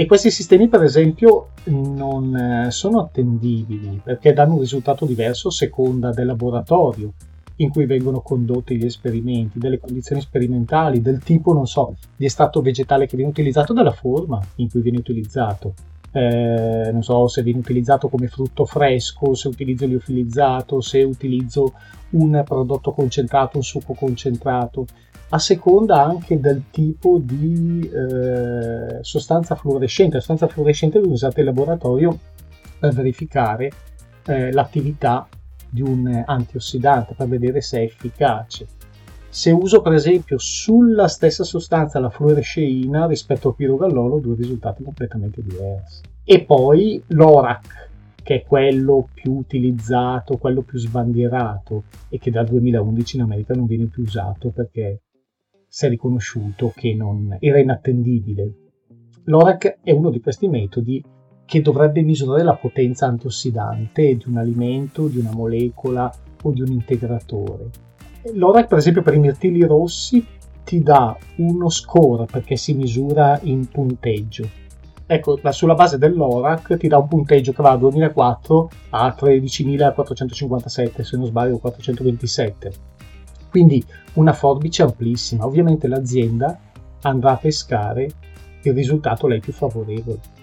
[0.00, 5.50] E questi sistemi per esempio non eh, sono attendibili perché danno un risultato diverso a
[5.50, 7.12] seconda del laboratorio
[7.56, 12.62] in cui vengono condotti gli esperimenti, delle condizioni sperimentali, del tipo, non so, di estratto
[12.62, 15.74] vegetale che viene utilizzato, della forma in cui viene utilizzato.
[16.12, 21.74] Eh, non so se viene utilizzato come frutto fresco, se utilizzo liofilizzato, se utilizzo
[22.12, 24.86] un prodotto concentrato, un succo concentrato,
[25.32, 30.14] a seconda anche del tipo di eh, sostanza fluorescente.
[30.14, 32.18] La sostanza fluorescente viene usata in laboratorio
[32.78, 33.70] per verificare
[34.26, 35.28] eh, l'attività
[35.68, 38.66] di un antiossidante per vedere se è efficace.
[39.28, 45.40] Se uso per esempio sulla stessa sostanza la fluoresceina rispetto al pirogallolo, due risultati completamente
[45.40, 46.02] diversi.
[46.24, 47.88] E poi l'ORAC,
[48.20, 53.66] che è quello più utilizzato, quello più sbandierato e che dal 2011 in America non
[53.66, 55.02] viene più usato perché
[55.72, 58.54] si è riconosciuto che non era inattendibile.
[59.24, 61.00] L'ORAC è uno di questi metodi
[61.44, 66.72] che dovrebbe misurare la potenza antiossidante di un alimento, di una molecola o di un
[66.72, 67.70] integratore.
[68.34, 70.26] L'ORAC, per esempio, per i mirtilli rossi
[70.64, 74.48] ti dà uno score perché si misura in punteggio.
[75.06, 81.16] Ecco, sulla base dell'ORAC ti dà un punteggio che va dal 2004 a 13.457, se
[81.16, 82.72] non sbaglio 427.
[83.50, 83.84] Quindi
[84.14, 85.44] una forbice amplissima.
[85.44, 86.58] Ovviamente l'azienda
[87.02, 88.08] andrà a pescare
[88.62, 90.38] il risultato lei più favorevole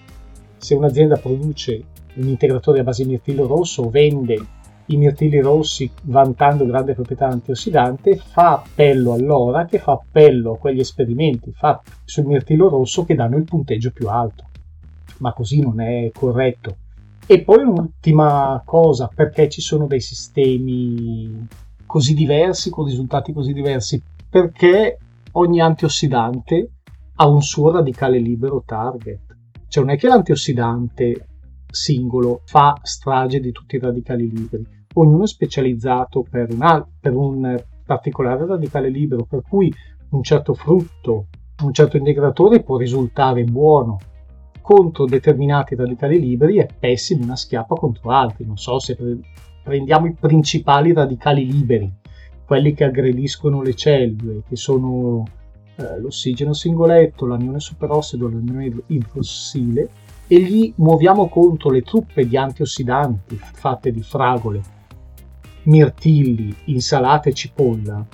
[0.58, 4.44] se un'azienda produce un integratore a base di mirtillo rosso vende
[4.86, 10.80] i mirtilli rossi vantando grande proprietà antiossidante, fa appello all'ora che fa appello a quegli
[10.80, 14.46] esperimenti fatti sul mirtillo rosso che danno il punteggio più alto.
[15.18, 16.76] Ma così non è corretto.
[17.26, 21.46] E poi un'ultima cosa, perché ci sono dei sistemi
[21.88, 24.00] così diversi, con risultati così diversi?
[24.30, 24.98] Perché
[25.32, 26.70] ogni antiossidante
[27.16, 29.28] ha un suo radicale libero target
[29.68, 31.26] cioè non è che l'antiossidante
[31.70, 37.62] singolo fa strage di tutti i radicali liberi, ognuno è specializzato per un, per un
[37.84, 39.72] particolare radicale libero, per cui
[40.10, 41.26] un certo frutto,
[41.62, 43.98] un certo integratore può risultare buono
[44.62, 48.46] contro determinati radicali liberi e pessimo una schiappa contro altri.
[48.46, 48.96] Non so se
[49.68, 51.92] prendiamo i principali radicali liberi,
[52.46, 55.24] quelli che aggrediscono le cellule, che sono
[55.76, 59.90] eh, l'ossigeno singoletto, l'anione superossido, l'anione idrossile
[60.26, 64.62] e gli muoviamo contro le truppe di antiossidanti fatte di fragole,
[65.64, 68.06] mirtilli, insalata e cipolla,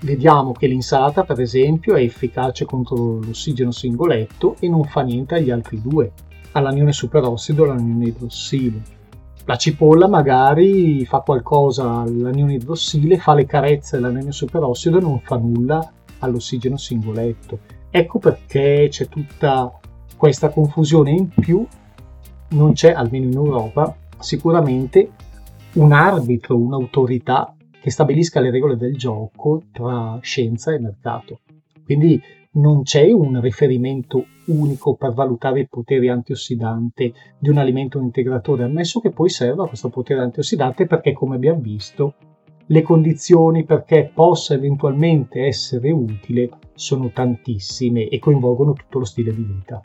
[0.00, 5.50] vediamo che l'insalata per esempio è efficace contro l'ossigeno singoletto e non fa niente agli
[5.50, 6.12] altri due,
[6.52, 9.02] all'anione superossido e all'anione idrossile.
[9.46, 15.36] La cipolla magari fa qualcosa all'anione idrossile, fa le carezze all'anione superossido e non fa
[15.36, 17.58] nulla all'ossigeno singoletto.
[17.90, 19.70] Ecco perché c'è tutta
[20.16, 21.66] questa confusione in più,
[22.50, 25.10] non c'è, almeno in Europa, sicuramente
[25.74, 31.40] un arbitro, un'autorità che stabilisca le regole del gioco tra scienza e mercato.
[31.84, 32.18] Quindi
[32.54, 39.00] non c'è un riferimento unico per valutare il potere antiossidante di un alimento integratore, ammesso
[39.00, 42.14] che poi serva questo potere antiossidante perché, come abbiamo visto,
[42.66, 49.42] le condizioni perché possa eventualmente essere utile sono tantissime e coinvolgono tutto lo stile di
[49.42, 49.80] vita.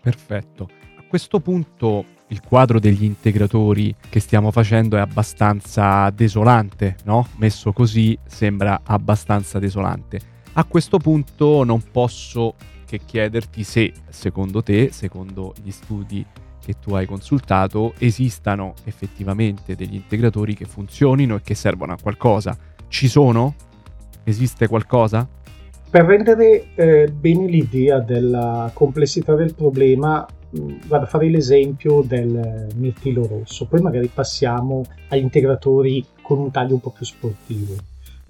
[0.00, 0.68] Perfetto.
[0.96, 7.26] A questo punto il quadro degli integratori che stiamo facendo è abbastanza desolante, no?
[7.36, 10.31] Messo così sembra abbastanza desolante.
[10.54, 12.54] A questo punto non posso
[12.86, 16.24] che chiederti se, secondo te, secondo gli studi
[16.64, 22.56] che tu hai consultato, esistano effettivamente degli integratori che funzionino e che servono a qualcosa.
[22.88, 23.54] Ci sono?
[24.24, 25.26] Esiste qualcosa?
[25.90, 30.26] Per rendere eh, bene l'idea della complessità del problema,
[30.58, 36.50] Mm, vado a fare l'esempio del mirtillo rosso, poi magari passiamo agli integratori con un
[36.50, 37.74] taglio un po' più sportivo.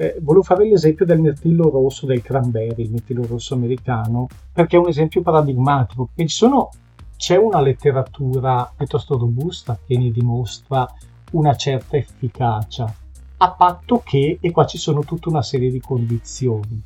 [0.02, 4.80] Eh, volevo fare l'esempio del mirtillo rosso del cranberry, il mirtillo rosso americano, perché è
[4.80, 6.70] un esempio paradigmatico, perché sono,
[7.16, 10.92] c'è una letteratura piuttosto robusta che ne dimostra
[11.30, 12.92] una certa efficacia,
[13.36, 16.82] a patto che, e qua ci sono tutta una serie di condizioni.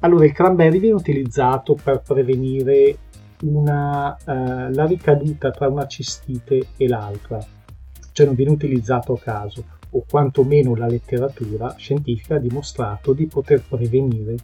[0.00, 2.98] Allora, il cranberry viene utilizzato per prevenire
[3.42, 7.38] una, uh, la ricaduta tra una cistite e l'altra,
[8.10, 13.62] cioè non viene utilizzato a caso, o quantomeno la letteratura scientifica ha dimostrato di poter
[13.66, 14.36] prevenire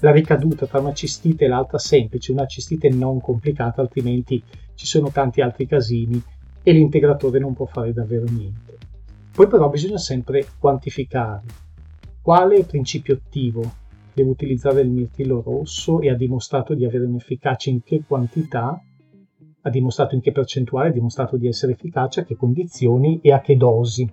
[0.00, 4.42] la ricaduta tra una cistite e l'altra semplice, una cistite non complicata, altrimenti
[4.74, 6.22] ci sono tanti altri casini
[6.62, 8.76] e l'integratore non può fare davvero niente.
[9.32, 11.44] Poi però bisogna sempre quantificare
[12.20, 13.62] quale principio attivo
[14.12, 18.82] deve utilizzare il mirtillo rosso e ha dimostrato di avere un'efficacia in che quantità,
[19.60, 23.20] ha dimostrato in che percentuale, ha dimostrato di essere efficace, a che condizioni?
[23.22, 24.10] E a che dosi.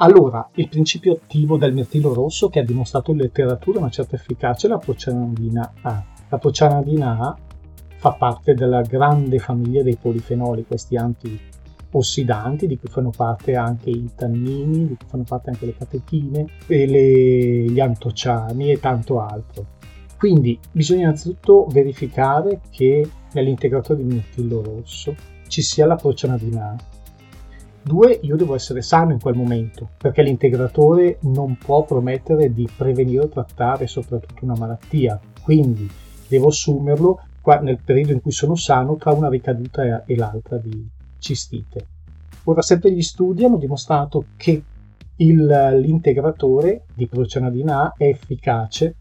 [0.00, 4.68] Allora, il principio attivo del mirtillo rosso che ha dimostrato in letteratura una certa efficacia
[4.68, 6.04] è la procanadina A.
[6.28, 7.36] La procanadina A
[7.96, 11.36] fa parte della grande famiglia dei polifenoli, questi anti
[11.90, 16.46] ossidanti di cui fanno parte anche i tannini, di cui fanno parte anche le catechine,
[16.66, 19.66] le, gli antociani e tanto altro.
[20.16, 25.12] Quindi bisogna innanzitutto verificare che nell'integratore di mirtillo rosso
[25.48, 26.97] ci sia la procanadina A.
[27.88, 33.24] Due, io devo essere sano in quel momento, perché l'integratore non può promettere di prevenire
[33.24, 35.90] o trattare soprattutto una malattia, quindi
[36.28, 37.22] devo assumerlo
[37.62, 40.86] nel periodo in cui sono sano tra una ricaduta e l'altra di,
[41.18, 41.86] cistite.
[42.44, 44.62] Ora, sempre gli studi hanno dimostrato che
[45.16, 48.96] il, l'integratore di procanadina A è efficace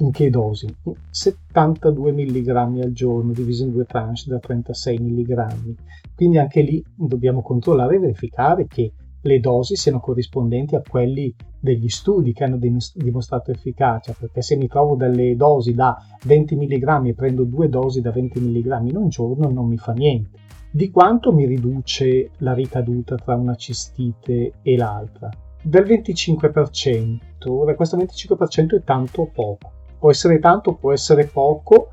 [0.00, 0.66] in che dosi?
[1.10, 5.74] 72 mg al giorno diviso in due tranche da 36 mg.
[6.14, 11.88] Quindi anche lì dobbiamo controllare e verificare che le dosi siano corrispondenti a quelli degli
[11.88, 17.14] studi che hanno dimostrato efficacia, perché se mi trovo delle dosi da 20 mg e
[17.14, 21.32] prendo due dosi da 20 mg in un giorno non mi fa niente di quanto
[21.32, 25.28] mi riduce la ricaduta tra una cistite e l'altra?
[25.60, 27.18] Del 25%.
[27.48, 29.72] Ora, questo 25% è tanto o poco.
[30.00, 31.90] Può essere tanto, può essere poco.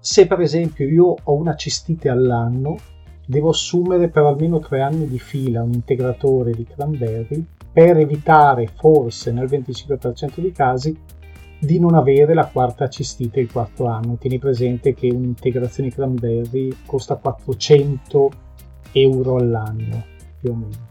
[0.00, 2.78] Se per esempio io ho una cistite all'anno,
[3.26, 9.30] devo assumere per almeno tre anni di fila un integratore di cranberry per evitare forse
[9.30, 10.98] nel 25% dei casi
[11.60, 14.16] di non avere la quarta cistite il quarto anno.
[14.16, 18.30] Tieni presente che un'integrazione cranberry costa 400
[18.92, 20.04] euro all'anno,
[20.40, 20.86] più o meno.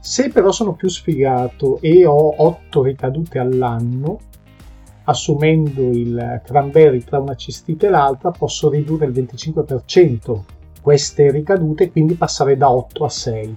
[0.00, 4.18] Se però sono più sfigato e ho 8 ricadute all'anno,
[5.04, 10.40] assumendo il cranberry tra una cistite e l'altra, posso ridurre il 25%
[10.80, 13.56] queste ricadute e quindi passare da 8 a 6.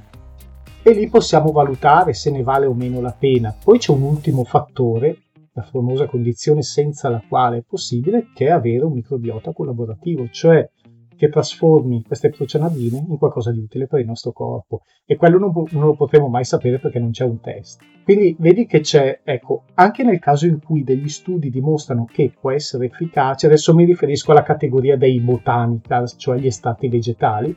[0.84, 3.56] E lì possiamo valutare se ne vale o meno la pena.
[3.62, 5.22] Poi c'è un ultimo fattore
[5.56, 10.70] la famosa condizione senza la quale è possibile, che è avere un microbiota collaborativo, cioè
[11.16, 15.52] che trasformi queste procanadine in qualcosa di utile per il nostro corpo e quello non,
[15.72, 17.82] non, lo potremo mai sapere perché non c'è un test.
[18.04, 22.52] Quindi vedi che c'è, ecco, anche nel caso in cui degli studi dimostrano che può
[22.52, 27.56] essere efficace, adesso mi riferisco alla categoria dei botanicals, cioè gli estati vegetali,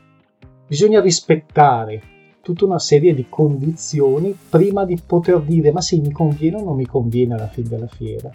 [0.66, 6.56] bisogna rispettare tutta una serie di condizioni prima di poter dire ma sì mi conviene
[6.56, 8.30] o non mi conviene alla fine della fiera.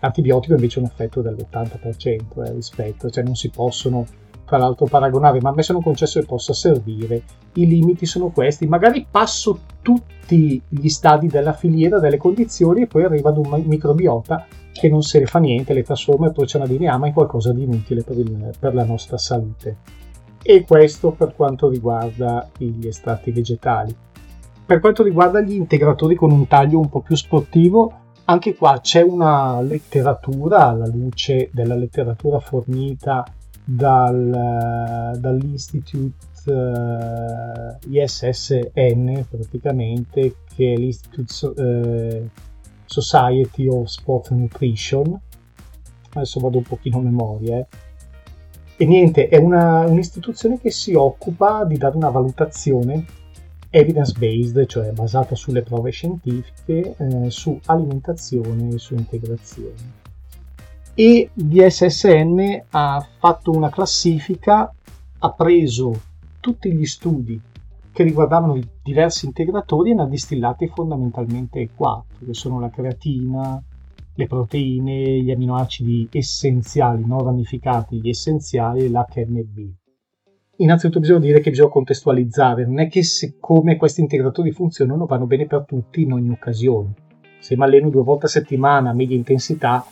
[0.00, 4.04] L'antibiotico invece ha un effetto dell'80% eh, rispetto, cioè non si possono
[4.44, 7.22] tra l'altro paragonare, ma a me sono concesso che possa servire.
[7.54, 13.04] I limiti sono questi, magari passo tutti gli stadi della filiera, delle condizioni e poi
[13.04, 17.06] arriva ad un microbiota che non se ne fa niente, le trasforma il procanadine ama
[17.06, 19.76] in qualcosa di inutile per, il, per la nostra salute
[20.46, 23.96] e questo per quanto riguarda gli estratti vegetali.
[24.66, 29.02] Per quanto riguarda gli integratori con un taglio un po' più sportivo, anche qua c'è
[29.02, 33.24] una letteratura alla luce della letteratura fornita
[33.64, 42.28] dal, dall'Institute uh, ISSN praticamente che è l'Institute uh,
[42.84, 45.18] Society of Sport Nutrition
[46.10, 47.66] adesso vado un pochino a memoria eh.
[48.76, 53.04] e niente è una, un'istituzione che si occupa di dare una valutazione
[53.70, 60.02] evidence based cioè basata sulle prove scientifiche eh, su alimentazione e su integrazione
[60.94, 64.72] e l'ISSN ha fatto una classifica
[65.18, 66.00] ha preso
[66.40, 67.40] tutti gli studi
[67.92, 73.62] che riguardavano i diversi integratori e ne ha distillati fondamentalmente quattro, che sono la creatina,
[74.16, 79.72] le proteine, gli aminoacidi essenziali, non ramificati, gli essenziali e l'HMB.
[80.56, 85.46] Innanzitutto bisogna dire che bisogna contestualizzare, non è che siccome questi integratori funzionano vanno bene
[85.46, 86.94] per tutti in ogni occasione.
[87.40, 89.84] Se mi alleno due volte a settimana a media intensità,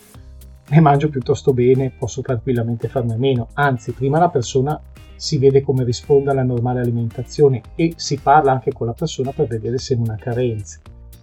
[0.69, 4.79] ne mangio piuttosto bene, posso tranquillamente farne meno, anzi prima la persona
[5.15, 9.47] si vede come risponde alla normale alimentazione e si parla anche con la persona per
[9.47, 10.81] vedere se non ha carenze.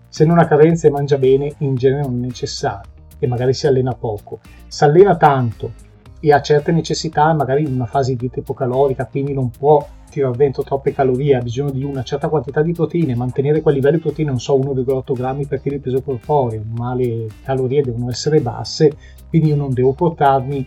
[0.09, 3.66] Se non ha carenze e mangia bene, in genere non è necessario e magari si
[3.66, 4.41] allena poco.
[4.66, 5.72] Se allena tanto
[6.20, 10.36] e ha certe necessità, magari in una fase di dieta ipocalorica, quindi non può tirare
[10.36, 14.02] dentro troppe calorie, ha bisogno di una certa quantità di proteine, mantenere quel livello di
[14.02, 18.40] proteine, non so, 1,8 grammi per chilo di peso corporeo, ma le calorie devono essere
[18.40, 18.94] basse,
[19.28, 20.66] quindi io non devo portarmi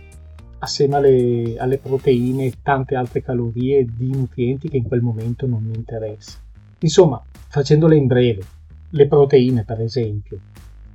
[0.60, 5.76] assieme alle, alle proteine tante altre calorie di nutrienti che in quel momento non mi
[5.76, 6.42] interessano.
[6.80, 8.42] Insomma, facendole in breve,
[8.90, 10.40] le proteine per esempio.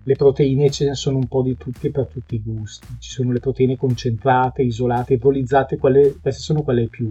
[0.03, 2.87] Le proteine ce ne sono un po' di tutti e per tutti i gusti.
[2.99, 7.09] Ci sono le proteine concentrate, isolate, quelle, queste sono quelle più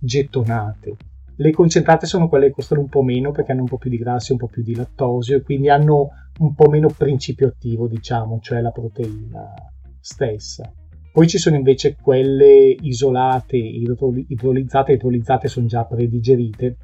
[0.00, 0.96] gettonate.
[1.38, 3.98] Le concentrate sono quelle che costano un po' meno perché hanno un po' più di
[3.98, 8.38] grassi, un po' più di lattosio e quindi hanno un po' meno principio attivo, diciamo,
[8.40, 9.52] cioè la proteina
[10.00, 10.72] stessa.
[11.12, 16.76] Poi ci sono invece quelle isolate, idrolizzate, idrolizzate sono già predigerite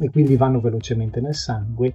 [0.00, 1.94] e quindi vanno velocemente nel sangue.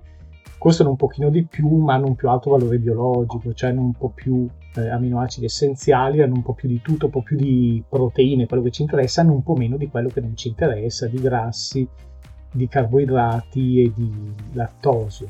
[0.57, 3.93] Costano un pochino di più, ma hanno un più alto valore biologico, cioè hanno un
[3.93, 7.83] po' più eh, aminoacidi essenziali, hanno un po' più di tutto, un po' più di
[7.87, 11.07] proteine, quello che ci interessa, hanno un po' meno di quello che non ci interessa,
[11.07, 11.87] di grassi,
[12.51, 15.27] di carboidrati e di lattosio.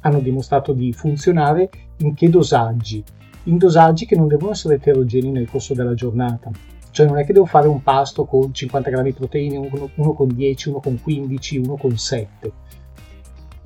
[0.00, 1.68] Hanno dimostrato di funzionare
[1.98, 3.04] in che dosaggi?
[3.46, 6.50] in dosaggi che non devono essere eterogenei nel corso della giornata.
[6.90, 10.12] Cioè non è che devo fare un pasto con 50 grammi di proteine, uno, uno
[10.14, 12.52] con 10, uno con 15, uno con 7.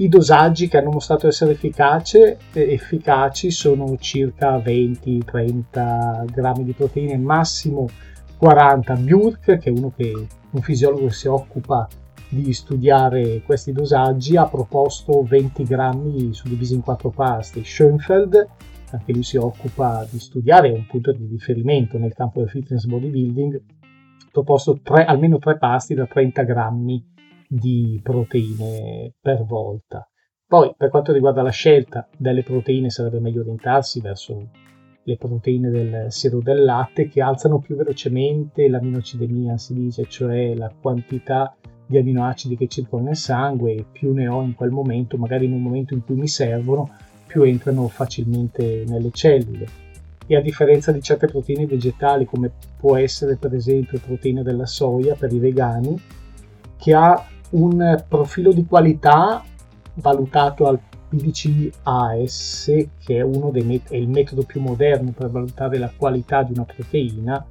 [0.01, 7.19] I dosaggi che hanno mostrato essere efficace, eh, efficaci sono circa 20-30 grammi di proteine,
[7.19, 7.87] massimo
[8.39, 8.95] 40.
[8.95, 10.11] Bjurk, che è uno che
[10.53, 11.87] un fisiologo che si occupa
[12.31, 17.63] di studiare questi dosaggi, ha proposto 20 grammi suddivisi in quattro pasti.
[17.63, 18.49] Schoenfeld
[18.93, 22.87] anche lui si occupa di studiare, è un punto di riferimento nel campo del fitness
[22.87, 23.63] bodybuilding,
[24.33, 27.05] proposto tre, almeno tre pasti da 30 grammi
[27.53, 30.09] di proteine per volta.
[30.47, 34.51] Poi, per quanto riguarda la scelta delle proteine, sarebbe meglio orientarsi verso
[35.03, 40.73] le proteine del siero del latte che alzano più velocemente l'aminocidemia, si dice, cioè la
[40.81, 45.47] quantità di aminoacidi che circolano nel sangue e più ne ho in quel momento, magari
[45.47, 46.89] in un momento in cui mi servono,
[47.27, 49.67] più entrano facilmente nelle cellule.
[50.25, 54.67] E a differenza di certe proteine vegetali, come può essere per esempio la proteina della
[54.67, 56.01] soia per i vegani,
[56.77, 59.43] che ha un profilo di qualità
[59.95, 66.43] valutato al PDC-AS, che è, met- è il metodo più moderno per valutare la qualità
[66.43, 67.45] di una proteina,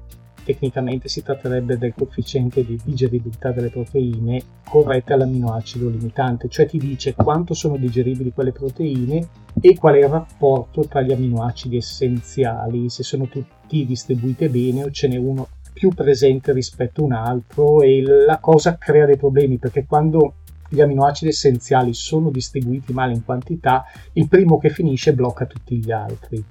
[0.44, 7.14] tecnicamente si tratterebbe del coefficiente di digeribilità delle proteine corrette all'aminoacido limitante, cioè ti dice
[7.14, 9.28] quanto sono digeribili quelle proteine
[9.60, 14.92] e qual è il rapporto tra gli aminoacidi essenziali, se sono tutti distribuiti bene o
[14.92, 15.48] ce n'è uno
[15.80, 20.34] più presente rispetto a un altro e la cosa crea dei problemi perché quando
[20.68, 25.90] gli aminoacidi essenziali sono distribuiti male in quantità, il primo che finisce blocca tutti gli
[25.90, 26.44] altri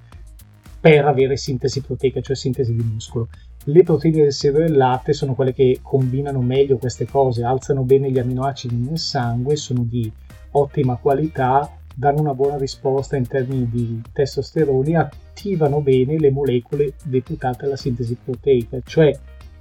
[0.80, 3.28] per avere sintesi proteica, cioè sintesi di muscolo.
[3.64, 8.10] Le proteine del siero del latte sono quelle che combinano meglio queste cose, alzano bene
[8.10, 10.10] gli aminoacidi nel sangue, sono di
[10.52, 17.64] ottima qualità, danno una buona risposta in termini di testosterone, attivano bene le molecole deputate
[17.64, 19.12] alla sintesi proteica, cioè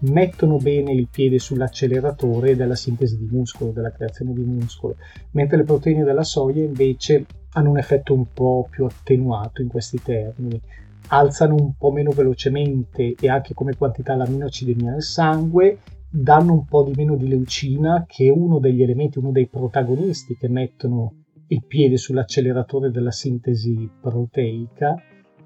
[0.01, 4.97] mettono bene il piede sull'acceleratore della sintesi di muscolo, della creazione di muscolo,
[5.31, 9.99] mentre le proteine della soia invece hanno un effetto un po' più attenuato in questi
[9.99, 10.61] termini.
[11.07, 16.83] Alzano un po' meno velocemente e anche come quantità l'aminoacidemia nel sangue, danno un po'
[16.83, 21.63] di meno di leucina, che è uno degli elementi, uno dei protagonisti che mettono il
[21.65, 24.95] piede sull'acceleratore della sintesi proteica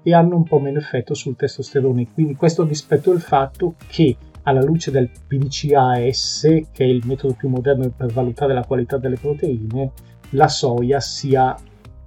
[0.02, 2.08] e hanno un po' meno effetto sul testosterone.
[2.12, 6.40] Quindi questo rispetto al fatto che alla luce del PDCAS,
[6.72, 9.92] che è il metodo più moderno per valutare la qualità delle proteine,
[10.30, 11.56] la soia sia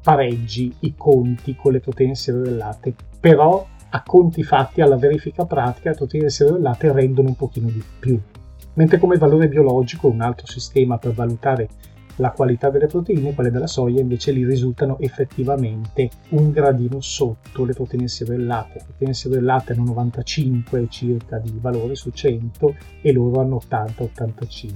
[0.02, 2.94] pareggi i conti con le proteine serie del latte.
[3.20, 7.70] Però a conti fatti, alla verifica pratica, le proteine serie del latte rendono un pochino
[7.70, 8.20] di più.
[8.74, 11.70] Mentre come valore biologico, un altro sistema per valutare
[12.18, 17.74] la qualità delle proteine, quelle della soia invece li risultano effettivamente un gradino sotto le
[17.74, 18.08] proteine
[18.38, 18.80] latte.
[18.80, 24.72] Le proteine latte hanno 95 circa di valore su 100 e loro hanno 80-85.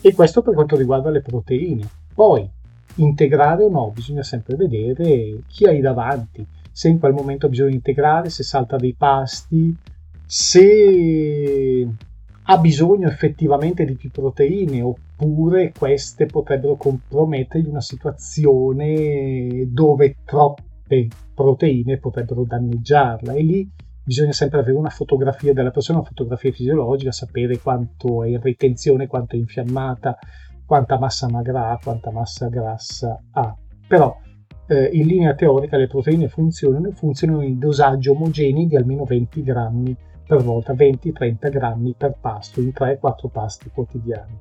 [0.00, 1.88] E questo per quanto riguarda le proteine.
[2.14, 2.48] Poi,
[2.96, 8.30] integrare o no, bisogna sempre vedere chi hai davanti, se in quel momento di integrare,
[8.30, 9.76] se salta dei pasti,
[10.24, 11.88] se
[12.42, 14.80] ha bisogno effettivamente di più proteine
[15.20, 23.70] oppure queste potrebbero compromettergli una situazione dove troppe proteine potrebbero danneggiarla e lì
[24.04, 29.06] bisogna sempre avere una fotografia della persona, una fotografia fisiologica, sapere quanto è in ritenzione,
[29.06, 30.16] quanto è infiammata,
[30.64, 33.54] quanta massa magra ha, quanta massa grassa ha.
[33.86, 34.16] Però
[34.68, 39.42] eh, in linea teorica le proteine funzionano e funzionano in dosaggi omogenei di almeno 20
[39.42, 39.96] grammi
[40.26, 44.38] per volta 20-30 grammi per pasto in 3-4 pasti quotidiani.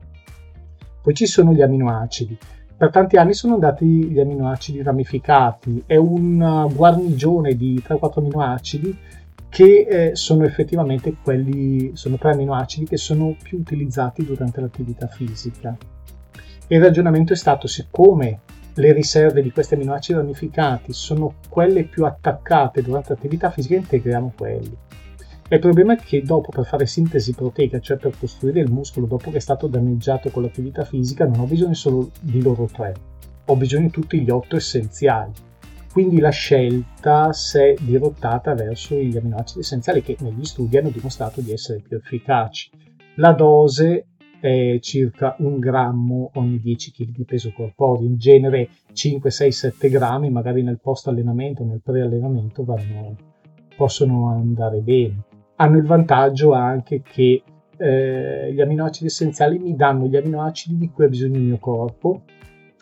[1.07, 2.37] Poi ci sono gli aminoacidi.
[2.75, 8.97] Per tanti anni sono andati gli aminoacidi ramificati, è un guarnigione di 3-4 aminoacidi
[9.47, 15.77] che eh, sono effettivamente quelli, sono tre aminoacidi che sono più utilizzati durante l'attività fisica.
[16.67, 18.41] Il ragionamento è stato, siccome
[18.73, 24.77] le riserve di questi aminoacidi ramificati sono quelle più attaccate durante l'attività fisica, integriamo quelli.
[25.49, 29.31] Il problema è che dopo per fare sintesi proteica, cioè per costruire il muscolo dopo
[29.31, 32.93] che è stato danneggiato con l'attività fisica, non ho bisogno solo di loro tre,
[33.45, 35.31] ho bisogno di tutti gli otto essenziali.
[35.89, 41.39] Quindi la scelta si è dirottata verso gli aminoacidi essenziali che negli studi hanno dimostrato
[41.39, 42.69] di essere più efficaci.
[43.15, 44.07] La dose
[44.41, 49.89] è circa un grammo ogni 10 kg di peso corporeo, in genere 5, 6, 7
[49.89, 53.15] grammi, magari nel post allenamento, nel pre-allenamento vanno,
[53.77, 55.26] possono andare bene
[55.57, 57.43] hanno il vantaggio anche che
[57.77, 62.23] eh, gli aminoacidi essenziali mi danno gli aminoacidi di cui ha bisogno il mio corpo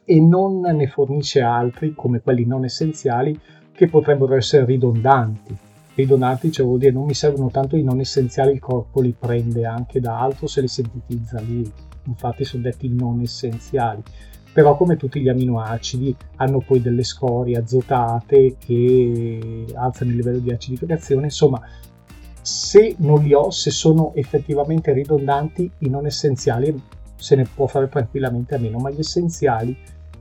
[0.06, 3.38] e non ne fornisce altri come quelli non essenziali
[3.72, 5.58] che potrebbero essere ridondanti.
[5.96, 9.66] Ridondanti, cioè vuol dire non mi servono tanto i non essenziali, il corpo li prende
[9.66, 11.70] anche da altro se li sintetizza lui.
[12.06, 14.04] Infatti sono detti non essenziali.
[14.54, 20.52] Però come tutti gli aminoacidi hanno poi delle scorie azotate che alzano il livello di
[20.52, 21.60] acidificazione, insomma
[22.46, 26.80] se non li ho, se sono effettivamente ridondanti, i non essenziali
[27.16, 29.76] se ne può fare tranquillamente a meno, ma gli essenziali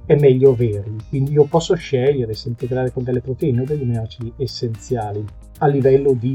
[0.07, 0.97] è meglio averli.
[1.07, 5.22] Quindi io posso scegliere se integrare con delle proteine o degli aminoacidi essenziali
[5.59, 6.35] a livello di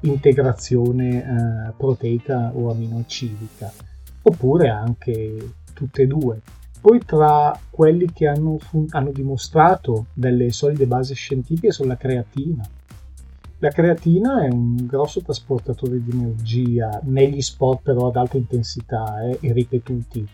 [0.00, 3.72] integrazione eh, proteica o aminoacidica,
[4.20, 6.42] oppure anche tutte e due.
[6.82, 8.58] Poi tra quelli che hanno,
[8.90, 12.62] hanno dimostrato delle solide basi scientifiche sono la creatina,
[13.60, 19.38] la creatina è un grosso trasportatore di energia negli sport però ad alta intensità eh,
[19.40, 20.26] e ripetuti,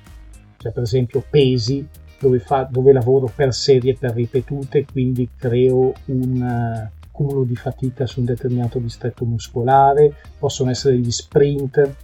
[0.57, 1.87] cioè per esempio pesi
[2.21, 8.07] dove, fa, dove lavoro per serie per ripetute, quindi creo un uh, cumulo di fatica
[8.07, 11.95] su un determinato distretto muscolare, possono essere gli sprint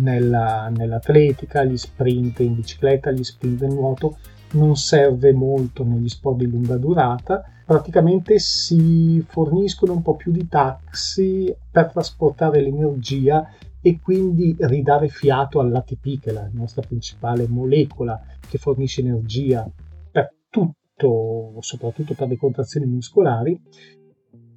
[0.00, 4.16] nella, nell'atletica, gli sprint in bicicletta, gli sprint nel nuoto,
[4.52, 10.46] non serve molto negli sport di lunga durata praticamente si forniscono un po' più di
[10.46, 13.50] taxi per trasportare l'energia
[13.80, 19.68] e quindi ridare fiato all'ATP, che è la nostra principale molecola che fornisce energia
[20.12, 23.60] per tutto, soprattutto per le contrazioni muscolari,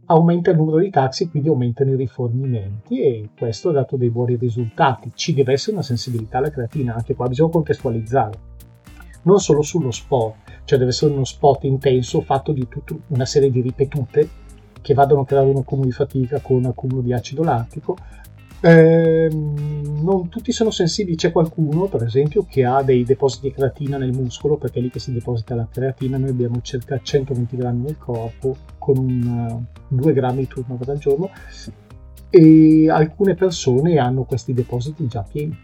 [0.05, 4.35] aumenta il numero di taxi, quindi aumentano i rifornimenti e questo ha dato dei buoni
[4.35, 5.11] risultati.
[5.15, 8.39] Ci deve essere una sensibilità alla creatina, anche qua bisogna contestualizzare,
[9.23, 13.49] non solo sullo sport, cioè deve essere uno spot intenso fatto di tutta una serie
[13.49, 14.29] di ripetute
[14.81, 17.97] che vadano a creare un accumulo di fatica con un accumulo di acido lattico.
[18.61, 23.97] Eh, non tutti sono sensibili, c'è qualcuno per esempio che ha dei depositi di creatina
[23.97, 27.85] nel muscolo perché è lì che si deposita la creatina, noi abbiamo circa 120 grammi
[27.85, 31.31] nel corpo con un, 2 grammi di turnover al giorno
[32.29, 35.57] e alcune persone hanno questi depositi già pieni.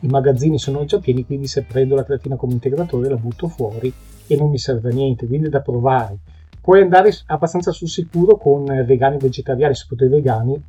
[0.00, 3.90] I magazzini sono già pieni, quindi se prendo la creatina come integratore la butto fuori
[4.30, 6.18] e non mi serve niente, quindi è da provare.
[6.60, 10.62] Puoi andare abbastanza sul sicuro con vegani e vegetariani, soprattutto i vegani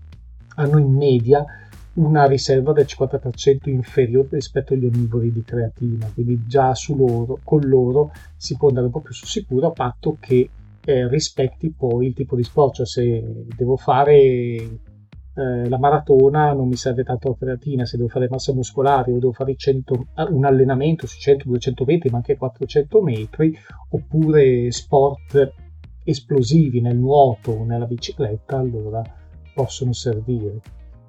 [0.56, 1.46] hanno in media
[1.94, 7.62] una riserva del 50% inferiore rispetto agli onnivori di creatina, quindi già su loro, con
[7.62, 10.50] loro si può andare un po' più sul sicuro a patto che
[10.84, 14.80] eh, rispetti poi il tipo di sport, cioè se devo fare
[15.34, 19.20] eh, la maratona non mi serve tanto la creatina, se devo fare massa muscolare o
[19.20, 23.58] devo fare 100, un allenamento su 100-200 metri ma anche 400 metri
[23.90, 25.54] oppure sport
[26.04, 29.02] esplosivi nel nuoto o nella bicicletta allora
[29.54, 30.60] possono servire.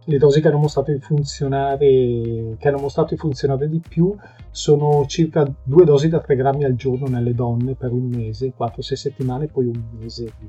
[0.05, 4.15] Le dosi che hanno mostrato di funzionare, hanno mostrato di funzionare di più
[4.51, 8.81] sono circa due dosi da 3 grammi al giorno nelle donne per un mese, 4-6
[8.81, 10.49] settimane, poi un mese di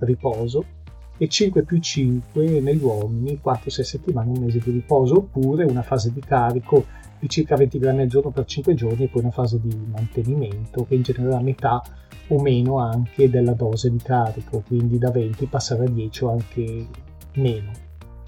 [0.00, 0.64] riposo,
[1.22, 6.10] e 5 più 5 negli uomini, 4-6 settimane, un mese di riposo, oppure una fase
[6.14, 6.86] di carico
[7.18, 10.86] di circa 20 grammi al giorno per 5 giorni e poi una fase di mantenimento
[10.86, 11.82] che in genere è la metà
[12.28, 16.86] o meno anche della dose di carico, quindi da 20 passare a 10 o anche
[17.34, 17.70] meno.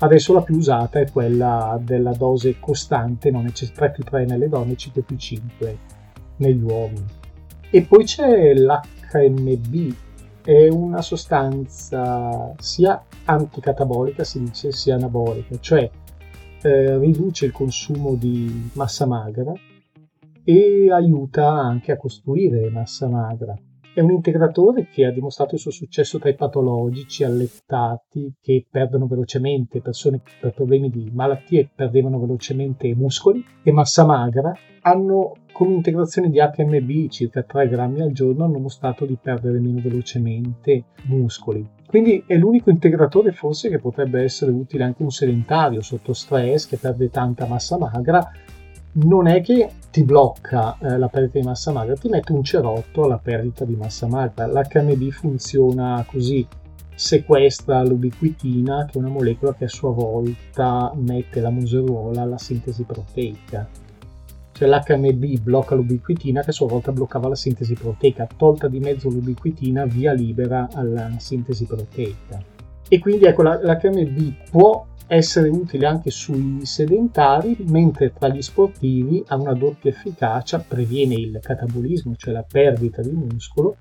[0.01, 4.51] Adesso la più usata è quella della dose costante, non è 3 più 3 nelle
[4.51, 5.78] donne, 5 più 5
[6.36, 7.07] negli uomini.
[7.70, 9.95] E poi c'è l'HMB,
[10.45, 15.88] è una sostanza sia anticatabolica, si dice, sia anabolica, cioè
[16.62, 19.53] eh, riduce il consumo di massa magra
[20.45, 23.57] e aiuta anche a costruire massa magra.
[23.95, 29.07] È un integratore che ha dimostrato il suo successo tra i patologici allettati che perdono
[29.07, 36.31] velocemente, persone per problemi di malattie perdevano velocemente muscoli e massa magra, hanno come integrazione
[36.31, 41.69] di HMB circa 3 grammi al giorno hanno mostrato di perdere meno velocemente muscoli.
[41.87, 46.79] Quindi è l'unico integratore forse che potrebbe essere utile anche un sedentario sotto stress che
[46.79, 48.31] perde tanta massa magra
[48.95, 53.05] non è che ti blocca eh, la perdita di massa magra, ti mette un cerotto
[53.05, 54.47] alla perdita di massa magra.
[54.47, 56.47] L'HMB funziona così,
[56.95, 62.83] sequestra l'ubiquitina, che è una molecola che a sua volta mette la museruola alla sintesi
[62.85, 63.67] proteica.
[64.53, 69.09] Cioè l'HMB blocca l'ubiquitina che a sua volta bloccava la sintesi proteica, tolta di mezzo
[69.09, 72.43] l'ubiquitina, via libera alla sintesi proteica.
[72.89, 79.37] E quindi ecco, l'HMB può essere utile anche sui sedentari, mentre tra gli sportivi ha
[79.37, 83.77] una doppia efficacia, previene il catabolismo, cioè la perdita di muscolo,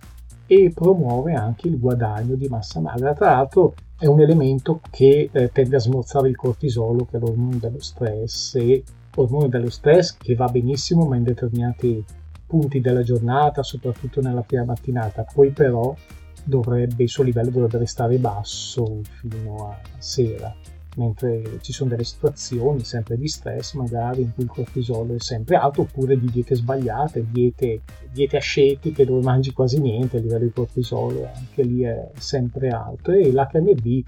[0.46, 3.14] e promuove anche il guadagno di massa magra.
[3.14, 7.58] Tra l'altro è un elemento che eh, tende a smorzare il cortisolo, che è l'ormone
[7.60, 8.84] dello stress, e
[9.16, 12.04] ormone dello stress che va benissimo ma in determinati
[12.46, 15.26] punti della giornata, soprattutto nella prima mattinata.
[15.32, 15.96] Poi però
[16.44, 20.54] dovrebbe, il suo livello dovrebbe restare basso fino a sera
[20.98, 25.56] mentre ci sono delle situazioni sempre di stress magari in cui il cortisolo è sempre
[25.56, 27.82] alto oppure di diete sbagliate, diete,
[28.12, 33.12] diete ascetiche dove mangi quasi niente, a livello di cortisolo anche lì è sempre alto
[33.12, 34.04] e l'HMB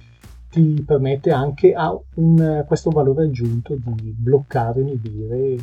[0.54, 5.58] ti permette anche a un, questo valore aggiunto di bloccare, inibire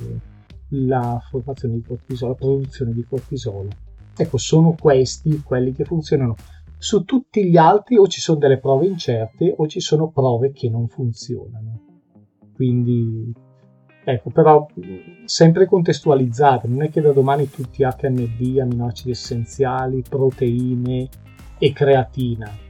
[0.71, 3.69] la formazione di cortisolo, la produzione di cortisolo.
[4.17, 6.35] Ecco, sono questi quelli che funzionano
[6.77, 10.69] su tutti gli altri o ci sono delle prove incerte o ci sono prove che
[10.69, 11.83] non funzionano.
[12.53, 13.33] Quindi,
[14.05, 14.67] ecco, però
[15.25, 21.09] sempre contestualizzate, non è che da domani tutti HMB, aminoacidi essenziali, proteine
[21.59, 22.70] e creatina.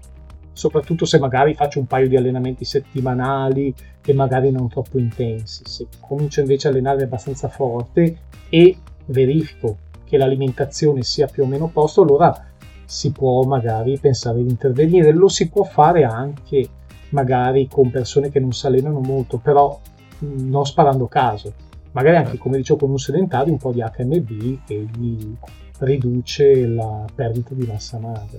[0.60, 5.62] Soprattutto se magari faccio un paio di allenamenti settimanali e magari non troppo intensi.
[5.64, 8.18] Se comincio invece a allenare abbastanza forte
[8.50, 12.48] e verifico che l'alimentazione sia più o meno a posto, allora
[12.84, 15.12] si può magari pensare di intervenire.
[15.12, 16.68] Lo si può fare anche
[17.08, 19.80] magari con persone che non si allenano molto, però
[20.18, 21.54] non sparando caso.
[21.92, 25.34] Magari anche, come dicevo, con un sedentario un po' di HMB che gli
[25.78, 28.38] riduce la perdita di massa magra.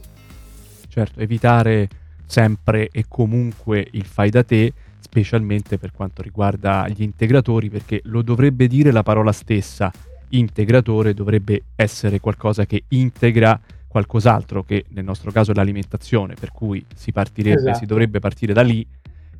[0.88, 1.90] Certo, evitare
[2.32, 8.22] sempre e comunque il fai da te, specialmente per quanto riguarda gli integratori, perché lo
[8.22, 9.92] dovrebbe dire la parola stessa.
[10.30, 16.84] Integratore dovrebbe essere qualcosa che integra qualcos'altro che nel nostro caso è l'alimentazione, per cui
[16.96, 17.80] si partirebbe, esatto.
[17.80, 18.88] si dovrebbe partire da lì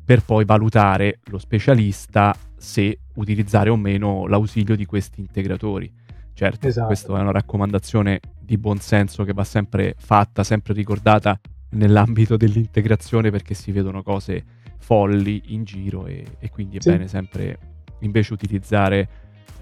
[0.04, 5.90] per poi valutare lo specialista se utilizzare o meno l'ausilio di questi integratori.
[6.34, 6.88] Certo, esatto.
[6.88, 11.40] questa è una raccomandazione di buon senso che va sempre fatta, sempre ricordata
[11.72, 14.44] nell'ambito dell'integrazione perché si vedono cose
[14.78, 16.90] folli in giro e, e quindi è sì.
[16.90, 17.58] bene sempre
[18.00, 19.08] invece utilizzare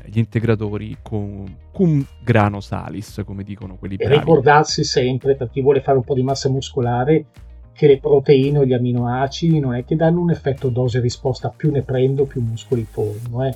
[0.04, 4.14] gli integratori con cum grano salis, come dicono quelli bravi.
[4.14, 7.26] E ricordarsi sempre, per chi vuole fare un po' di massa muscolare,
[7.72, 11.82] che le proteine o gli aminoacidi non è che danno un effetto dose-risposta, più ne
[11.82, 13.44] prendo più muscoli formo.
[13.44, 13.54] Eh.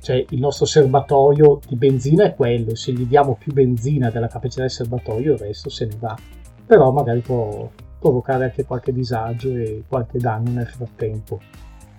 [0.00, 4.60] Cioè il nostro serbatoio di benzina è quello, se gli diamo più benzina della capacità
[4.60, 6.16] del serbatoio il resto se ne va.
[6.64, 7.68] Però magari può
[7.98, 11.40] provocare anche qualche disagio e qualche danno nel frattempo.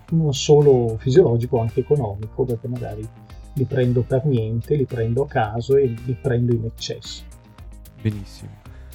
[0.09, 3.05] non solo fisiologico, anche economico, perché magari
[3.53, 7.23] li prendo per niente, li prendo a caso e li prendo in eccesso.
[8.01, 8.51] Benissimo.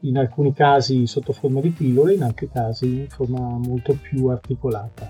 [0.00, 5.08] in alcuni casi sotto forma di pillole, in altri casi in forma molto più articolata.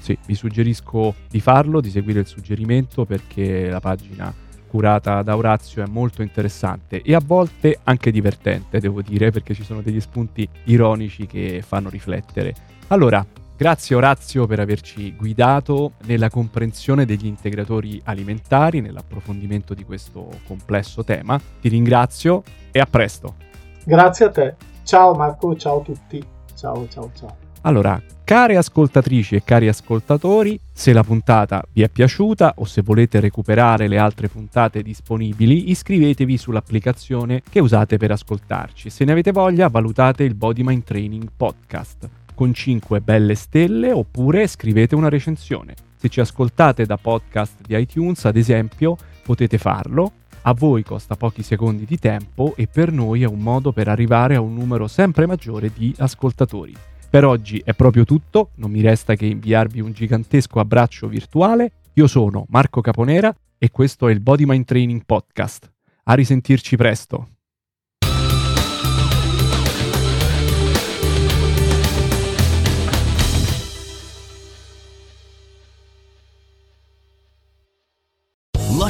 [0.00, 4.34] Sì, vi suggerisco di farlo, di seguire il suggerimento perché la pagina
[4.66, 9.62] curata da Orazio è molto interessante e a volte anche divertente, devo dire, perché ci
[9.62, 12.54] sono degli spunti ironici che fanno riflettere.
[12.88, 13.24] Allora,
[13.54, 21.38] grazie Orazio per averci guidato nella comprensione degli integratori alimentari, nell'approfondimento di questo complesso tema.
[21.60, 23.51] Ti ringrazio e a presto.
[23.84, 24.54] Grazie a te.
[24.84, 26.22] Ciao Marco, ciao a tutti.
[26.54, 27.36] Ciao, ciao, ciao.
[27.62, 33.20] Allora, care ascoltatrici e cari ascoltatori, se la puntata vi è piaciuta o se volete
[33.20, 38.90] recuperare le altre puntate disponibili, iscrivetevi sull'applicazione che usate per ascoltarci.
[38.90, 44.48] Se ne avete voglia, valutate il Body Mind Training Podcast con 5 belle stelle oppure
[44.48, 45.74] scrivete una recensione.
[45.96, 50.12] Se ci ascoltate da podcast di iTunes, ad esempio, potete farlo.
[50.44, 54.34] A voi costa pochi secondi di tempo e per noi è un modo per arrivare
[54.34, 56.74] a un numero sempre maggiore di ascoltatori.
[57.08, 61.72] Per oggi è proprio tutto, non mi resta che inviarvi un gigantesco abbraccio virtuale.
[61.92, 65.70] Io sono Marco Caponera e questo è il Body Mind Training Podcast.
[66.04, 67.28] A risentirci presto.